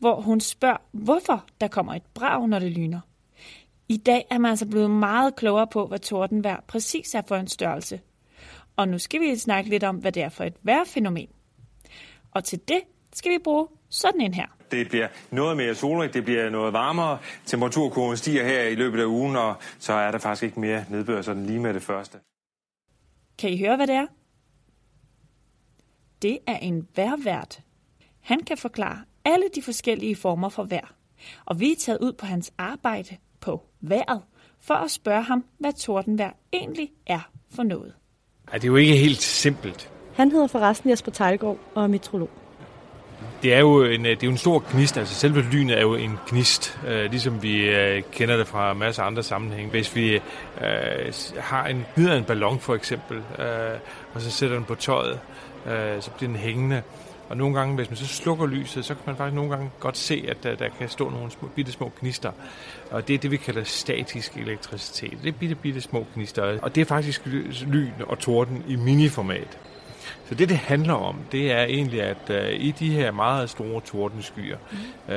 hvor 0.00 0.20
hun 0.20 0.40
spørger, 0.40 0.76
hvorfor 0.92 1.44
der 1.60 1.68
kommer 1.68 1.94
et 1.94 2.02
brag, 2.14 2.48
når 2.48 2.58
det 2.58 2.72
lyner. 2.72 3.00
I 3.88 3.96
dag 3.96 4.26
er 4.30 4.38
man 4.38 4.50
altså 4.50 4.66
blevet 4.66 4.90
meget 4.90 5.36
klogere 5.36 5.66
på, 5.66 5.86
hvad 5.86 5.98
tordenvejr 5.98 6.60
præcis 6.66 7.14
er 7.14 7.22
for 7.28 7.36
en 7.36 7.48
størrelse. 7.48 8.00
Og 8.76 8.88
nu 8.88 8.98
skal 8.98 9.20
vi 9.20 9.36
snakke 9.36 9.70
lidt 9.70 9.84
om, 9.84 9.96
hvad 9.96 10.12
det 10.12 10.22
er 10.22 10.28
for 10.28 10.44
et 10.44 10.54
vejrfænomen. 10.62 11.28
Og 12.30 12.44
til 12.44 12.60
det 12.68 12.80
skal 13.12 13.32
vi 13.32 13.38
bruge 13.44 13.68
sådan 13.88 14.20
en 14.20 14.34
her. 14.34 14.46
Det 14.70 14.88
bliver 14.88 15.08
noget 15.30 15.56
mere 15.56 15.74
solrigt, 15.74 16.14
det 16.14 16.24
bliver 16.24 16.50
noget 16.50 16.72
varmere. 16.72 17.18
Temperaturkurven 17.46 18.16
stiger 18.16 18.44
her 18.44 18.62
i 18.62 18.74
løbet 18.74 19.00
af 19.00 19.04
ugen, 19.04 19.36
og 19.36 19.54
så 19.78 19.92
er 19.92 20.10
der 20.10 20.18
faktisk 20.18 20.42
ikke 20.42 20.60
mere 20.60 20.84
nedbør 20.90 21.22
sådan 21.22 21.46
lige 21.46 21.58
med 21.58 21.74
det 21.74 21.82
første. 21.82 22.18
Kan 23.38 23.50
I 23.50 23.58
høre, 23.58 23.76
hvad 23.76 23.86
det 23.86 23.94
er? 23.94 24.06
Det 26.22 26.38
er 26.46 26.56
en 26.56 26.88
vejrvært. 26.96 27.60
Han 28.20 28.40
kan 28.40 28.56
forklare 28.56 29.04
alle 29.24 29.44
de 29.54 29.62
forskellige 29.62 30.16
former 30.16 30.48
for 30.48 30.64
vejr. 30.64 30.94
Og 31.44 31.60
vi 31.60 31.72
er 31.72 31.76
taget 31.76 31.98
ud 32.00 32.12
på 32.12 32.26
hans 32.26 32.52
arbejde 32.58 33.16
på 33.40 33.62
vejret 33.80 34.22
for 34.60 34.74
at 34.74 34.90
spørge 34.90 35.22
ham, 35.22 35.44
hvad 35.58 35.72
tordenvejr 35.72 36.32
egentlig 36.52 36.90
er 37.06 37.30
for 37.54 37.62
noget. 37.62 37.92
Ej, 38.48 38.54
det 38.54 38.64
er 38.64 38.68
jo 38.68 38.76
ikke 38.76 38.96
helt 38.96 39.22
simpelt. 39.22 39.90
Han 40.14 40.32
hedder 40.32 40.46
forresten 40.46 40.90
Jesper 40.90 41.12
Tejlgaard 41.12 41.58
og 41.74 41.82
er 41.82 41.86
metrolog. 41.86 42.30
Det 43.42 43.54
er 43.54 43.58
jo 43.58 43.84
en, 43.84 44.04
det 44.04 44.10
er 44.10 44.26
jo 44.26 44.30
en 44.30 44.36
stor 44.36 44.64
gnist, 44.72 44.96
altså 44.96 45.14
selve 45.14 45.40
lynet 45.40 45.78
er 45.78 45.82
jo 45.82 45.94
en 45.94 46.18
gnist, 46.26 46.78
øh, 46.86 47.10
ligesom 47.10 47.42
vi 47.42 47.68
øh, 47.68 48.02
kender 48.12 48.36
det 48.36 48.46
fra 48.46 48.74
masser 48.74 49.02
af 49.02 49.06
andre 49.06 49.22
sammenhænge. 49.22 49.70
Hvis 49.70 49.96
vi 49.96 50.14
øh, 50.14 51.12
har 51.38 51.66
en 51.66 51.86
gnider 51.94 52.16
en 52.16 52.24
ballon 52.24 52.60
for 52.60 52.74
eksempel, 52.74 53.16
øh, 53.16 53.78
og 54.14 54.20
så 54.20 54.30
sætter 54.30 54.56
den 54.56 54.64
på 54.64 54.74
tøjet, 54.74 55.20
øh, 55.66 56.02
så 56.02 56.10
bliver 56.10 56.28
den 56.28 56.36
hængende. 56.36 56.82
Og 57.30 57.36
nogle 57.36 57.58
gange, 57.58 57.74
hvis 57.74 57.90
man 57.90 57.96
så 57.96 58.06
slukker 58.06 58.46
lyset, 58.46 58.84
så 58.84 58.94
kan 58.94 59.02
man 59.06 59.16
faktisk 59.16 59.34
nogle 59.34 59.50
gange 59.50 59.70
godt 59.80 59.96
se, 59.96 60.24
at 60.28 60.36
der, 60.42 60.54
der 60.54 60.68
kan 60.78 60.88
stå 60.88 61.10
nogle 61.10 61.30
små, 61.30 61.48
bitte 61.48 61.72
små 61.72 61.92
gnister. 62.00 62.32
Og 62.90 63.08
det 63.08 63.14
er 63.14 63.18
det, 63.18 63.30
vi 63.30 63.36
kalder 63.36 63.64
statisk 63.64 64.36
elektricitet. 64.36 65.18
Det 65.22 65.28
er 65.28 65.38
bitte, 65.38 65.54
bitte 65.54 65.80
små 65.80 66.06
gnister. 66.14 66.58
Og 66.62 66.74
det 66.74 66.80
er 66.80 66.84
faktisk 66.84 67.26
lyn 67.66 67.92
og 68.06 68.18
torden 68.18 68.64
i 68.68 68.76
miniformat. 68.76 69.58
Så 70.28 70.34
det, 70.34 70.48
det 70.48 70.56
handler 70.56 70.94
om, 70.94 71.16
det 71.32 71.52
er 71.52 71.64
egentlig, 71.64 72.02
at 72.02 72.30
uh, 72.30 72.60
i 72.60 72.70
de 72.70 72.90
her 72.90 73.10
meget 73.10 73.50
store 73.50 73.80
tordenskyer, 73.80 74.56
mm. 74.70 74.78
uh, 75.08 75.14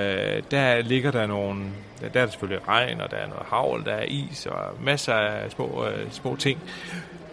der 0.51 0.81
ligger 0.81 1.11
der 1.11 1.27
nogle, 1.27 1.63
der, 2.01 2.09
der 2.09 2.19
er 2.19 2.25
der 2.25 2.31
selvfølgelig 2.31 2.67
regn, 2.67 3.01
og 3.01 3.11
der 3.11 3.17
er 3.17 3.27
noget 3.27 3.43
havl, 3.47 3.85
der 3.85 3.93
er 3.93 4.03
is, 4.03 4.45
og 4.45 4.83
masser 4.83 5.13
af 5.13 5.51
små, 5.51 5.65
uh, 5.65 6.11
små 6.11 6.35
ting. 6.35 6.59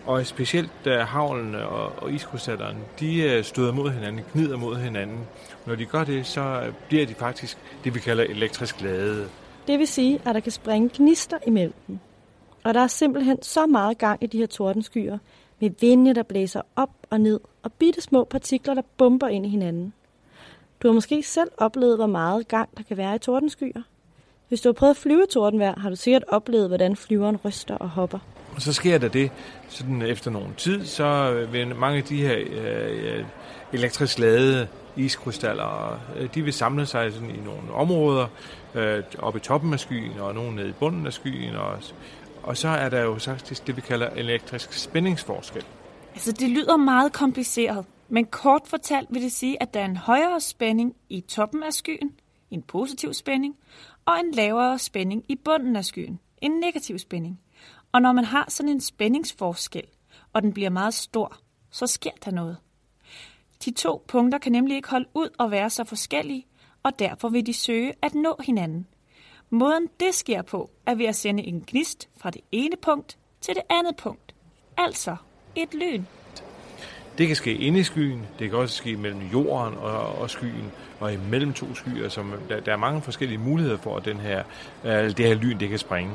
Og 0.06 0.26
specielt 0.26 0.70
da 0.84 1.02
havlen 1.02 1.54
og, 1.54 1.92
og 2.02 2.12
iskrystallerne, 2.12 2.78
de 3.00 3.22
øh, 3.22 3.44
støder 3.44 3.72
mod 3.72 3.90
hinanden, 3.90 4.24
gnider 4.32 4.56
mod 4.56 4.76
hinanden. 4.76 5.18
Når 5.66 5.74
de 5.74 5.84
gør 5.84 6.04
det, 6.04 6.26
så 6.26 6.40
øh, 6.40 6.72
bliver 6.88 7.06
de 7.06 7.14
faktisk 7.14 7.58
det, 7.84 7.94
vi 7.94 8.00
kalder 8.00 8.24
elektrisk 8.24 8.80
ladede. 8.80 9.28
Det 9.66 9.78
vil 9.78 9.88
sige, 9.88 10.20
at 10.26 10.34
der 10.34 10.40
kan 10.40 10.52
springe 10.52 10.90
gnister 10.94 11.38
imellem 11.46 11.74
dem. 11.86 11.98
Og 12.64 12.74
der 12.74 12.80
er 12.80 12.86
simpelthen 12.86 13.42
så 13.42 13.66
meget 13.66 13.98
gang 13.98 14.22
i 14.22 14.26
de 14.26 14.38
her 14.38 14.46
tordenskyer, 14.46 15.18
med 15.60 15.70
vinde, 15.80 16.14
der 16.14 16.22
blæser 16.22 16.62
op 16.76 16.90
og 17.10 17.20
ned, 17.20 17.40
og 17.62 17.72
bitte 17.72 18.00
små 18.00 18.24
partikler, 18.24 18.74
der 18.74 18.82
bomber 18.96 19.28
ind 19.28 19.46
i 19.46 19.48
hinanden. 19.48 19.92
Du 20.82 20.88
har 20.88 20.92
måske 20.92 21.22
selv 21.22 21.50
oplevet, 21.58 21.96
hvor 21.96 22.06
meget 22.06 22.48
gang 22.48 22.68
der 22.76 22.82
kan 22.82 22.96
være 22.96 23.14
i 23.14 23.18
tordenskyer. 23.18 23.82
Hvis 24.48 24.60
du 24.60 24.68
har 24.68 24.72
prøvet 24.72 24.90
at 24.90 24.96
flyve 24.96 25.22
i 25.22 25.32
tordenvejr, 25.32 25.80
har 25.80 25.90
du 25.90 25.96
sikkert 25.96 26.24
oplevet, 26.28 26.68
hvordan 26.68 26.96
flyveren 26.96 27.36
ryster 27.36 27.76
og 27.76 27.88
hopper. 27.88 28.18
Og 28.60 28.64
så 28.64 28.72
sker 28.72 28.98
der 28.98 29.08
det, 29.08 29.30
sådan 29.68 30.02
efter 30.02 30.30
nogen 30.30 30.54
tid, 30.56 30.84
så 30.84 31.04
øh, 31.04 31.52
vil 31.52 31.76
mange 31.76 31.98
af 31.98 32.04
de 32.04 32.16
her 32.16 32.36
øh, 32.38 33.24
elektrisk 33.72 34.18
ladede 34.18 34.68
iskrystaller, 34.96 36.00
øh, 36.16 36.28
de 36.34 36.42
vil 36.42 36.52
samle 36.52 36.86
sig 36.86 37.12
sådan 37.12 37.30
i 37.30 37.40
nogle 37.44 37.72
områder, 37.72 38.26
øh, 38.74 39.02
oppe 39.18 39.38
i 39.38 39.42
toppen 39.42 39.72
af 39.72 39.80
skyen, 39.80 40.18
og 40.18 40.34
nogle 40.34 40.56
nede 40.56 40.68
i 40.68 40.72
bunden 40.72 41.06
af 41.06 41.12
skyen, 41.12 41.56
og 41.56 41.78
og 42.42 42.56
så 42.56 42.68
er 42.68 42.88
der 42.88 43.00
jo 43.00 43.18
faktisk 43.18 43.66
det, 43.66 43.76
vi 43.76 43.80
kalder 43.80 44.10
elektrisk 44.10 44.72
spændingsforskel. 44.72 45.64
Altså, 46.14 46.32
det 46.32 46.50
lyder 46.50 46.76
meget 46.76 47.12
kompliceret, 47.12 47.86
men 48.08 48.26
kort 48.26 48.62
fortalt 48.66 49.08
vil 49.10 49.22
det 49.22 49.32
sige, 49.32 49.62
at 49.62 49.74
der 49.74 49.80
er 49.80 49.84
en 49.84 49.96
højere 49.96 50.40
spænding 50.40 50.96
i 51.08 51.20
toppen 51.20 51.62
af 51.62 51.72
skyen, 51.72 52.12
en 52.50 52.62
positiv 52.62 53.14
spænding, 53.14 53.56
og 54.06 54.14
en 54.24 54.34
lavere 54.34 54.78
spænding 54.78 55.24
i 55.28 55.36
bunden 55.44 55.76
af 55.76 55.84
skyen, 55.84 56.18
en 56.42 56.50
negativ 56.50 56.98
spænding. 56.98 57.40
Og 57.92 58.02
når 58.02 58.12
man 58.12 58.24
har 58.24 58.44
sådan 58.48 58.72
en 58.72 58.80
spændingsforskel, 58.80 59.84
og 60.32 60.42
den 60.42 60.52
bliver 60.52 60.70
meget 60.70 60.94
stor, 60.94 61.36
så 61.70 61.86
sker 61.86 62.10
der 62.24 62.30
noget. 62.30 62.56
De 63.64 63.70
to 63.70 64.04
punkter 64.08 64.38
kan 64.38 64.52
nemlig 64.52 64.76
ikke 64.76 64.90
holde 64.90 65.08
ud 65.14 65.28
og 65.38 65.50
være 65.50 65.70
så 65.70 65.84
forskellige, 65.84 66.46
og 66.82 66.98
derfor 66.98 67.28
vil 67.28 67.46
de 67.46 67.54
søge 67.54 67.92
at 68.02 68.14
nå 68.14 68.36
hinanden– 68.46 68.86
Måden 69.52 69.88
det 70.00 70.14
sker 70.14 70.42
på, 70.42 70.70
er 70.86 70.94
ved 70.94 71.06
at 71.06 71.16
sende 71.16 71.42
en 71.42 71.64
gnist 71.66 72.08
fra 72.16 72.30
det 72.30 72.40
ene 72.52 72.76
punkt 72.82 73.18
til 73.40 73.54
det 73.54 73.62
andet 73.70 73.96
punkt. 73.96 74.34
Altså 74.76 75.16
et 75.56 75.74
lyn. 75.74 76.04
Det 77.18 77.26
kan 77.26 77.36
ske 77.36 77.54
inde 77.54 77.80
i 77.80 77.82
skyen, 77.82 78.26
det 78.38 78.50
kan 78.50 78.58
også 78.58 78.74
ske 78.74 78.96
mellem 78.96 79.20
jorden 79.32 79.78
og, 79.78 80.18
og 80.18 80.30
skyen, 80.30 80.72
og 81.00 81.12
imellem 81.12 81.52
to 81.52 81.74
skyer. 81.74 82.08
Som, 82.08 82.32
der, 82.48 82.60
der 82.60 82.72
er 82.72 82.76
mange 82.76 83.02
forskellige 83.02 83.38
muligheder 83.38 83.78
for, 83.78 83.96
at 83.96 84.04
den 84.04 84.16
her, 84.16 84.42
øh, 84.84 84.92
det 84.92 85.18
her 85.18 85.34
lyn 85.34 85.60
det 85.60 85.68
kan 85.68 85.78
springe. 85.78 86.12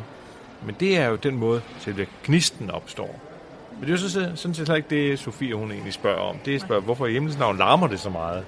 Men 0.65 0.75
det 0.79 0.97
er 0.97 1.07
jo 1.07 1.15
den 1.15 1.35
måde, 1.35 1.61
selve 1.79 2.07
gnisten 2.23 2.71
opstår. 2.71 3.19
Men 3.71 3.81
det 3.81 3.87
er 3.87 3.91
jo 3.91 4.09
så, 4.09 4.31
sådan 4.35 4.55
set 4.55 4.75
ikke 4.75 4.89
det, 4.89 5.19
Sofie 5.19 5.55
hun 5.55 5.71
egentlig 5.71 5.93
spørger 5.93 6.21
om. 6.21 6.37
Det 6.45 6.55
er 6.55 6.59
spørger, 6.59 6.81
hvorfor 6.81 7.05
i 7.05 7.13
himlens 7.13 7.39
navn 7.39 7.57
larmer 7.57 7.87
det 7.87 7.99
så 7.99 8.09
meget. 8.09 8.45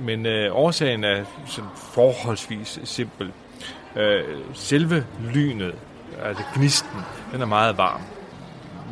Men 0.00 0.26
øh, 0.26 0.56
årsagen 0.56 1.04
er 1.04 1.24
sådan 1.46 1.70
forholdsvis 1.76 2.80
simpel. 2.84 3.32
Øh, 3.96 4.24
selve 4.54 5.06
lynet, 5.34 5.74
altså 6.22 6.42
gnisten, 6.54 7.00
den 7.32 7.40
er 7.40 7.46
meget 7.46 7.78
varm. 7.78 8.00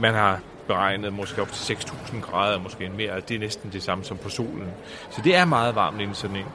Man 0.00 0.14
har 0.14 0.40
beregnet 0.66 1.12
måske 1.12 1.42
op 1.42 1.52
til 1.52 1.74
6.000 1.74 2.20
grader, 2.20 2.58
måske 2.58 2.90
mere. 2.96 3.20
Det 3.20 3.34
er 3.34 3.38
næsten 3.38 3.72
det 3.72 3.82
samme 3.82 4.04
som 4.04 4.16
på 4.16 4.28
solen. 4.28 4.70
Så 5.10 5.20
det 5.24 5.36
er 5.36 5.44
meget 5.44 5.74
varmt 5.74 6.00
inden 6.00 6.14
sådan 6.14 6.36
en. 6.36 6.46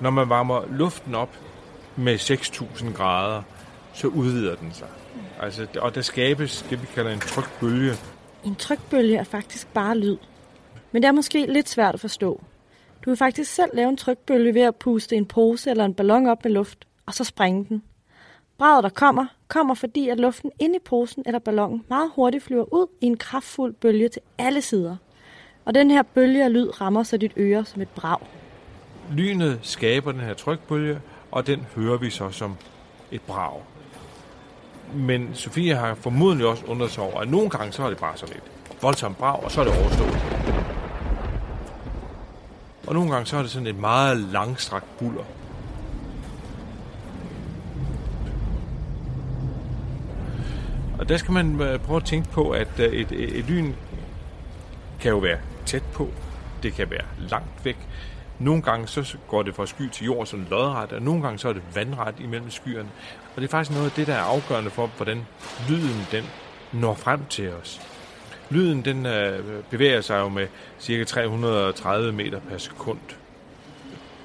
Når 0.00 0.10
man 0.10 0.28
varmer 0.28 0.62
luften 0.70 1.14
op 1.14 1.36
med 1.96 2.18
6.000 2.18 2.92
grader, 2.92 3.42
så 3.96 4.06
udvider 4.06 4.54
den 4.54 4.72
sig. 4.72 4.88
Altså, 5.40 5.66
og 5.80 5.94
der 5.94 6.02
skabes 6.02 6.66
det, 6.70 6.82
vi 6.82 6.86
kalder 6.94 7.12
en 7.12 7.20
trykbølge. 7.20 7.92
En 8.44 8.54
trykbølge 8.54 9.16
er 9.16 9.24
faktisk 9.24 9.74
bare 9.74 9.98
lyd. 9.98 10.16
Men 10.92 11.02
det 11.02 11.08
er 11.08 11.12
måske 11.12 11.46
lidt 11.52 11.68
svært 11.68 11.94
at 11.94 12.00
forstå. 12.00 12.42
Du 13.04 13.10
vil 13.10 13.16
faktisk 13.16 13.54
selv 13.54 13.70
lave 13.74 13.88
en 13.88 13.96
trykbølge 13.96 14.54
ved 14.54 14.62
at 14.62 14.76
puste 14.76 15.16
en 15.16 15.26
pose 15.26 15.70
eller 15.70 15.84
en 15.84 15.94
ballon 15.94 16.26
op 16.26 16.44
med 16.44 16.52
luft, 16.52 16.86
og 17.06 17.14
så 17.14 17.24
springe 17.24 17.66
den. 17.68 17.82
Braget, 18.58 18.84
der 18.84 18.88
kommer, 18.88 19.26
kommer 19.48 19.74
fordi, 19.74 20.08
at 20.08 20.20
luften 20.20 20.50
inde 20.58 20.76
i 20.76 20.78
posen 20.84 21.22
eller 21.26 21.38
ballonen 21.38 21.84
meget 21.88 22.10
hurtigt 22.14 22.44
flyver 22.44 22.74
ud 22.74 22.86
i 23.00 23.06
en 23.06 23.16
kraftfuld 23.16 23.74
bølge 23.74 24.08
til 24.08 24.22
alle 24.38 24.62
sider. 24.62 24.96
Og 25.64 25.74
den 25.74 25.90
her 25.90 26.02
bølge 26.02 26.44
af 26.44 26.52
lyd 26.52 26.80
rammer 26.80 27.02
så 27.02 27.16
dit 27.16 27.32
øre 27.36 27.64
som 27.64 27.82
et 27.82 27.88
brag. 27.88 28.18
Lynet 29.12 29.58
skaber 29.62 30.12
den 30.12 30.20
her 30.20 30.34
trykbølge, 30.34 31.00
og 31.30 31.46
den 31.46 31.66
hører 31.76 31.98
vi 31.98 32.10
så 32.10 32.30
som 32.30 32.56
et 33.10 33.20
brag. 33.20 33.62
Men 34.94 35.30
Sofie 35.34 35.74
har 35.74 35.94
formodentlig 35.94 36.46
også 36.46 36.64
undret 36.66 36.90
sig 36.90 37.02
over, 37.02 37.20
at 37.20 37.28
nogle 37.28 37.50
gange 37.50 37.72
så 37.72 37.82
er 37.82 37.88
det 37.88 37.98
bare 37.98 38.16
sådan 38.16 38.36
et 38.36 38.42
voldsomt 38.82 39.18
brag, 39.18 39.44
og 39.44 39.50
så 39.50 39.60
er 39.60 39.64
det 39.64 39.78
overstået. 39.78 40.18
Og 42.86 42.94
nogle 42.94 43.10
gange 43.10 43.26
så 43.26 43.36
er 43.36 43.42
det 43.42 43.50
sådan 43.50 43.66
et 43.66 43.78
meget 43.78 44.16
langstrakt 44.16 44.98
buller. 44.98 45.24
Og 50.98 51.08
der 51.08 51.16
skal 51.16 51.32
man 51.32 51.60
øh, 51.60 51.78
prøve 51.78 51.96
at 51.96 52.04
tænke 52.04 52.28
på, 52.28 52.50
at 52.50 52.68
øh, 52.78 52.92
et, 52.92 53.12
et, 53.12 53.38
et 53.38 53.44
lyn 53.44 53.72
kan 55.00 55.10
jo 55.10 55.18
være 55.18 55.38
tæt 55.66 55.82
på, 55.92 56.08
det 56.62 56.72
kan 56.72 56.90
være 56.90 57.04
langt 57.18 57.64
væk. 57.64 57.76
Nogle 58.38 58.62
gange 58.62 58.86
så 58.86 59.16
går 59.28 59.42
det 59.42 59.54
fra 59.54 59.66
sky 59.66 59.88
til 59.88 60.04
jord 60.04 60.26
sådan 60.26 60.46
lodret, 60.50 60.92
og 60.92 61.02
nogle 61.02 61.22
gange 61.22 61.38
så 61.38 61.48
er 61.48 61.52
det 61.52 61.62
vandret 61.74 62.14
imellem 62.20 62.50
skyerne. 62.50 62.88
Og 63.36 63.42
det 63.42 63.48
er 63.48 63.50
faktisk 63.50 63.76
noget 63.76 63.90
af 63.90 63.92
det, 63.96 64.06
der 64.06 64.14
er 64.14 64.22
afgørende 64.22 64.70
for, 64.70 64.90
hvordan 64.96 65.26
lyden 65.68 66.06
den 66.12 66.24
når 66.72 66.94
frem 66.94 67.20
til 67.30 67.50
os. 67.52 67.80
Lyden 68.50 68.84
den 68.84 69.06
øh, 69.06 69.62
bevæger 69.70 70.00
sig 70.00 70.18
jo 70.18 70.28
med 70.28 70.46
ca. 70.80 71.04
330 71.04 72.12
meter 72.12 72.40
per 72.40 72.58
sekund. 72.58 72.98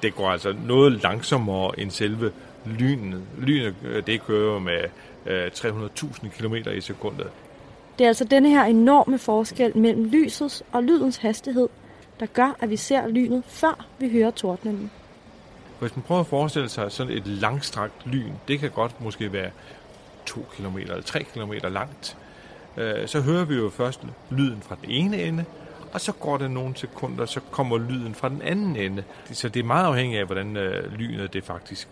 Det 0.02 0.14
går 0.14 0.30
altså 0.30 0.54
noget 0.66 1.02
langsommere 1.02 1.80
end 1.80 1.90
selve 1.90 2.32
lynet. 2.66 3.22
Lynet 3.38 3.74
øh, 3.84 4.06
det 4.06 4.26
kører 4.26 4.58
med 4.58 4.84
øh, 5.26 5.46
300.000 5.46 6.28
km 6.28 6.54
i 6.54 6.80
sekundet. 6.80 7.26
Det 7.98 8.04
er 8.04 8.08
altså 8.08 8.24
denne 8.24 8.48
her 8.48 8.64
enorme 8.64 9.18
forskel 9.18 9.76
mellem 9.76 10.04
lysets 10.04 10.62
og 10.72 10.82
lydens 10.82 11.16
hastighed, 11.16 11.68
der 12.20 12.26
gør, 12.26 12.56
at 12.60 12.70
vi 12.70 12.76
ser 12.76 13.08
lynet, 13.08 13.42
før 13.46 13.86
vi 13.98 14.10
hører 14.10 14.30
tordnen. 14.30 14.90
Hvis 15.80 15.96
man 15.96 16.02
prøver 16.02 16.20
at 16.20 16.26
forestille 16.26 16.68
sig 16.68 16.92
sådan 16.92 17.12
et 17.12 17.26
langstrakt 17.26 18.06
lyn, 18.06 18.32
det 18.48 18.58
kan 18.58 18.70
godt 18.70 19.00
måske 19.00 19.32
være 19.32 19.50
2 20.26 20.46
km 20.56 20.78
eller 20.78 21.02
3 21.02 21.22
km 21.22 21.52
langt, 21.52 22.16
øh, 22.76 23.08
så 23.08 23.20
hører 23.20 23.44
vi 23.44 23.54
jo 23.54 23.70
først 23.70 24.00
lyden 24.30 24.62
fra 24.62 24.76
den 24.82 24.90
ene 24.90 25.22
ende, 25.22 25.44
og 25.92 26.00
så 26.00 26.12
går 26.12 26.36
det 26.36 26.50
nogle 26.50 26.76
sekunder, 26.76 27.26
så 27.26 27.40
kommer 27.50 27.78
lyden 27.78 28.14
fra 28.14 28.28
den 28.28 28.42
anden 28.42 28.76
ende. 28.76 29.04
Så 29.32 29.48
det 29.48 29.60
er 29.60 29.64
meget 29.64 29.86
afhængigt 29.86 30.20
af, 30.20 30.26
hvordan 30.26 30.56
øh, 30.56 30.92
lynet 30.92 31.32
det 31.32 31.44
faktisk 31.44 31.88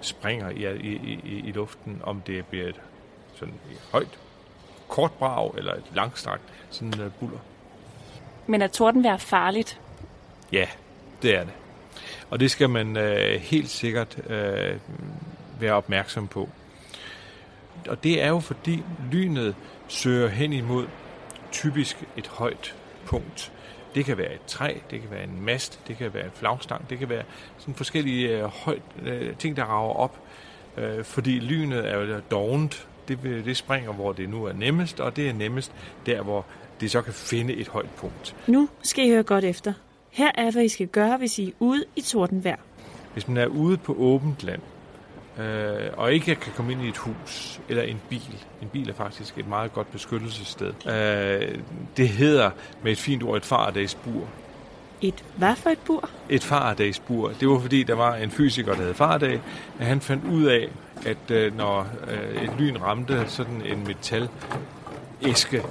springer 0.00 0.50
i, 0.50 0.76
i, 0.76 1.20
i, 1.24 1.42
i 1.48 1.52
luften, 1.52 2.00
om 2.02 2.20
det 2.20 2.46
bliver 2.46 2.68
et 2.68 2.80
sådan 3.34 3.54
et 3.70 3.80
højt, 3.92 4.18
kort 4.88 5.12
brag 5.12 5.54
eller 5.58 5.74
et 5.74 5.84
langstrakt 5.94 6.42
sådan 6.70 7.00
uh, 7.06 7.12
buller. 7.20 7.38
Men 8.46 8.62
er 8.62 8.66
tordenvejr 8.66 9.16
farligt? 9.16 9.80
Ja, 10.52 10.66
det 11.22 11.34
er 11.34 11.44
det. 11.44 11.52
Og 12.30 12.40
det 12.40 12.50
skal 12.50 12.70
man 12.70 12.96
øh, 12.96 13.40
helt 13.40 13.70
sikkert 13.70 14.18
øh, 14.30 14.76
være 15.60 15.72
opmærksom 15.72 16.28
på. 16.28 16.48
Og 17.88 18.04
det 18.04 18.22
er 18.22 18.28
jo 18.28 18.40
fordi 18.40 18.82
lynet 19.12 19.54
søger 19.88 20.28
hen 20.28 20.52
imod 20.52 20.86
typisk 21.52 22.04
et 22.16 22.26
højt 22.26 22.74
punkt. 23.06 23.52
Det 23.94 24.04
kan 24.04 24.18
være 24.18 24.34
et 24.34 24.44
træ, 24.46 24.74
det 24.90 25.00
kan 25.00 25.10
være 25.10 25.24
en 25.24 25.40
mast, 25.40 25.80
det 25.88 25.96
kan 25.96 26.14
være 26.14 26.24
en 26.24 26.30
flagstang, 26.34 26.90
det 26.90 26.98
kan 26.98 27.08
være 27.08 27.22
sådan 27.58 27.74
forskellige 27.74 28.28
øh, 28.28 28.44
højt, 28.44 28.82
øh, 29.02 29.36
ting, 29.36 29.56
der 29.56 29.64
rager 29.64 29.96
op. 29.96 30.18
Øh, 30.76 31.04
fordi 31.04 31.30
lynet 31.30 31.90
er 31.90 31.98
jo 31.98 32.20
dovent, 32.30 32.88
det, 33.08 33.18
det 33.22 33.56
springer, 33.56 33.92
hvor 33.92 34.12
det 34.12 34.28
nu 34.28 34.44
er 34.44 34.52
nemmest, 34.52 35.00
og 35.00 35.16
det 35.16 35.28
er 35.28 35.32
nemmest 35.32 35.72
der, 36.06 36.22
hvor 36.22 36.46
det 36.80 36.90
så 36.90 37.02
kan 37.02 37.12
finde 37.12 37.54
et 37.54 37.68
højt 37.68 37.90
punkt. 37.96 38.36
Nu 38.46 38.68
skal 38.82 39.06
I 39.06 39.10
høre 39.10 39.22
godt 39.22 39.44
efter. 39.44 39.72
Her 40.10 40.30
er, 40.34 40.50
hvad 40.50 40.64
I 40.64 40.68
skal 40.68 40.86
gøre, 40.86 41.16
hvis 41.16 41.38
I 41.38 41.48
er 41.48 41.52
ude 41.58 41.84
i 41.96 42.00
tordenvejr. 42.00 42.56
Hvis 43.12 43.28
man 43.28 43.36
er 43.36 43.46
ude 43.46 43.76
på 43.76 43.94
åbent 43.98 44.42
land, 44.42 44.60
øh, 45.38 45.90
og 45.96 46.12
ikke 46.12 46.34
kan 46.34 46.52
komme 46.56 46.72
ind 46.72 46.82
i 46.82 46.88
et 46.88 46.96
hus 46.96 47.60
eller 47.68 47.82
en 47.82 48.00
bil. 48.08 48.44
En 48.62 48.68
bil 48.68 48.88
er 48.88 48.94
faktisk 48.94 49.38
et 49.38 49.48
meget 49.48 49.72
godt 49.72 49.92
beskyttelsessted. 49.92 50.72
Øh, 50.86 51.58
det 51.96 52.08
hedder 52.08 52.50
med 52.82 52.92
et 52.92 52.98
fint 52.98 53.22
ord 53.22 53.36
et 53.36 53.44
Faradays-bur. 53.44 54.28
Et 55.00 55.24
hvad 55.36 55.56
for 55.56 55.70
et 55.70 55.78
bur? 55.78 56.10
Et 56.28 56.44
Faradays-bur. 56.44 57.32
Det 57.40 57.48
var 57.48 57.58
fordi, 57.58 57.82
der 57.82 57.94
var 57.94 58.14
en 58.14 58.30
fysiker, 58.30 58.74
der 58.74 58.82
hed 58.82 58.94
Faraday, 58.94 59.38
at 59.78 59.86
han 59.86 60.00
fandt 60.00 60.24
ud 60.24 60.44
af, 60.44 60.68
at 61.06 61.30
øh, 61.30 61.56
når 61.56 61.86
øh, 62.10 62.42
et 62.42 62.52
lyn 62.58 62.76
ramte 62.76 63.24
sådan 63.28 63.62
en 63.66 63.86
metal 63.86 64.28
æske, 65.22 65.62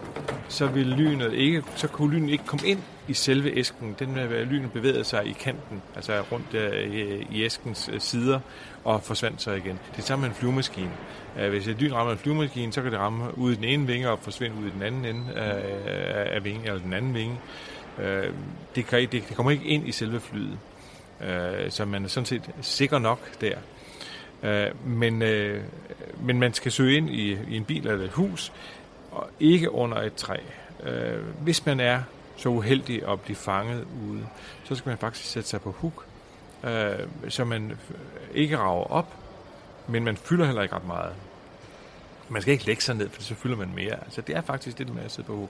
så 0.48 0.68
ville 0.68 0.96
lynet 0.96 1.34
ikke, 1.34 1.64
så 1.76 1.88
kunne 1.88 2.16
lynet 2.16 2.32
ikke 2.32 2.44
komme 2.46 2.68
ind 2.68 2.80
i 3.08 3.14
selve 3.14 3.58
æsken. 3.58 3.96
Den 4.00 4.18
øh, 4.18 4.52
lynet 4.52 4.72
bevægede 4.72 5.04
sig 5.04 5.26
i 5.26 5.32
kanten, 5.40 5.82
altså 5.96 6.22
rundt 6.32 6.54
øh, 6.54 7.26
i, 7.32 7.44
æskens 7.44 7.90
øh, 7.94 8.00
sider, 8.02 8.40
og 8.84 9.04
forsvandt 9.04 9.42
så 9.42 9.52
igen. 9.52 9.80
Det 9.92 9.98
er 9.98 10.02
samme 10.02 10.22
med 10.22 10.30
en 10.30 10.36
flyvemaskine. 10.36 10.92
Øh, 11.40 11.50
hvis 11.50 11.68
et 11.68 11.82
lyn 11.82 11.94
rammer 11.94 12.14
en 12.14 12.20
flyvemaskine, 12.20 12.74
så 12.74 12.82
kan 12.82 12.92
det 12.92 13.00
ramme 13.00 13.38
ud 13.38 13.52
i 13.52 13.56
den 13.56 13.64
ene 13.64 13.88
vinge 13.88 14.10
og 14.10 14.20
forsvinde 14.20 14.56
ud 14.62 14.68
i 14.68 14.72
den 14.72 14.82
anden 14.82 15.06
ende 15.06 15.22
øh, 15.36 15.42
af, 15.42 16.36
af 16.36 16.44
vingen, 16.44 16.66
eller 16.66 16.80
den 16.80 16.94
anden 16.94 17.14
vinge. 17.14 17.40
Øh, 18.00 18.34
det, 18.76 18.88
kan, 18.88 19.00
det, 19.00 19.12
det 19.12 19.36
kommer 19.36 19.52
ikke 19.52 19.66
ind 19.66 19.88
i 19.88 19.92
selve 19.92 20.20
flyet. 20.20 20.58
Øh, 21.22 21.72
så 21.72 21.86
man 21.86 22.04
er 22.04 22.08
sådan 22.08 22.26
set 22.26 22.50
sikker 22.62 23.00
nok 23.00 23.42
der. 23.42 23.58
Øh, 24.44 24.88
men, 24.88 25.22
øh, 25.22 25.64
men 26.22 26.40
man 26.40 26.54
skal 26.54 26.72
søge 26.72 26.98
ind 26.98 27.10
i, 27.10 27.38
i 27.50 27.58
en 27.58 27.66
bil 27.66 27.88
eller 27.88 28.06
et 28.06 28.12
hus, 28.12 28.52
og 29.16 29.30
ikke 29.40 29.72
under 29.72 30.02
et 30.02 30.16
træ. 30.16 30.38
Øh, 30.84 31.24
hvis 31.42 31.66
man 31.66 31.80
er 31.80 32.02
så 32.38 32.50
uheldig 32.50 33.08
at 33.10 33.22
blive 33.22 33.36
fanget 33.36 33.88
ude, 34.10 34.28
så 34.64 34.76
skal 34.76 34.90
man 34.90 34.98
faktisk 34.98 35.30
sætte 35.30 35.50
sig 35.50 35.62
på 35.62 35.72
huk, 35.72 36.06
øh, 36.64 37.08
så 37.30 37.46
man 37.46 37.78
ikke 38.34 38.58
rager 38.58 38.92
op, 38.92 39.14
men 39.88 40.04
man 40.04 40.18
fylder 40.18 40.46
heller 40.46 40.62
ikke 40.62 40.76
ret 40.76 40.88
meget. 40.88 41.14
Man 42.30 42.42
skal 42.42 42.52
ikke 42.52 42.66
lægge 42.66 42.82
sig 42.82 42.96
ned, 42.96 43.10
for 43.10 43.22
så 43.22 43.36
fylder 43.36 43.58
man 43.58 43.72
mere. 43.76 44.04
Altså, 44.06 44.22
det 44.22 44.36
er 44.36 44.42
faktisk 44.42 44.78
det 44.78 44.96
med 44.96 45.04
at 45.04 45.12
sidde 45.12 45.28
på 45.28 45.36
huk. 45.36 45.50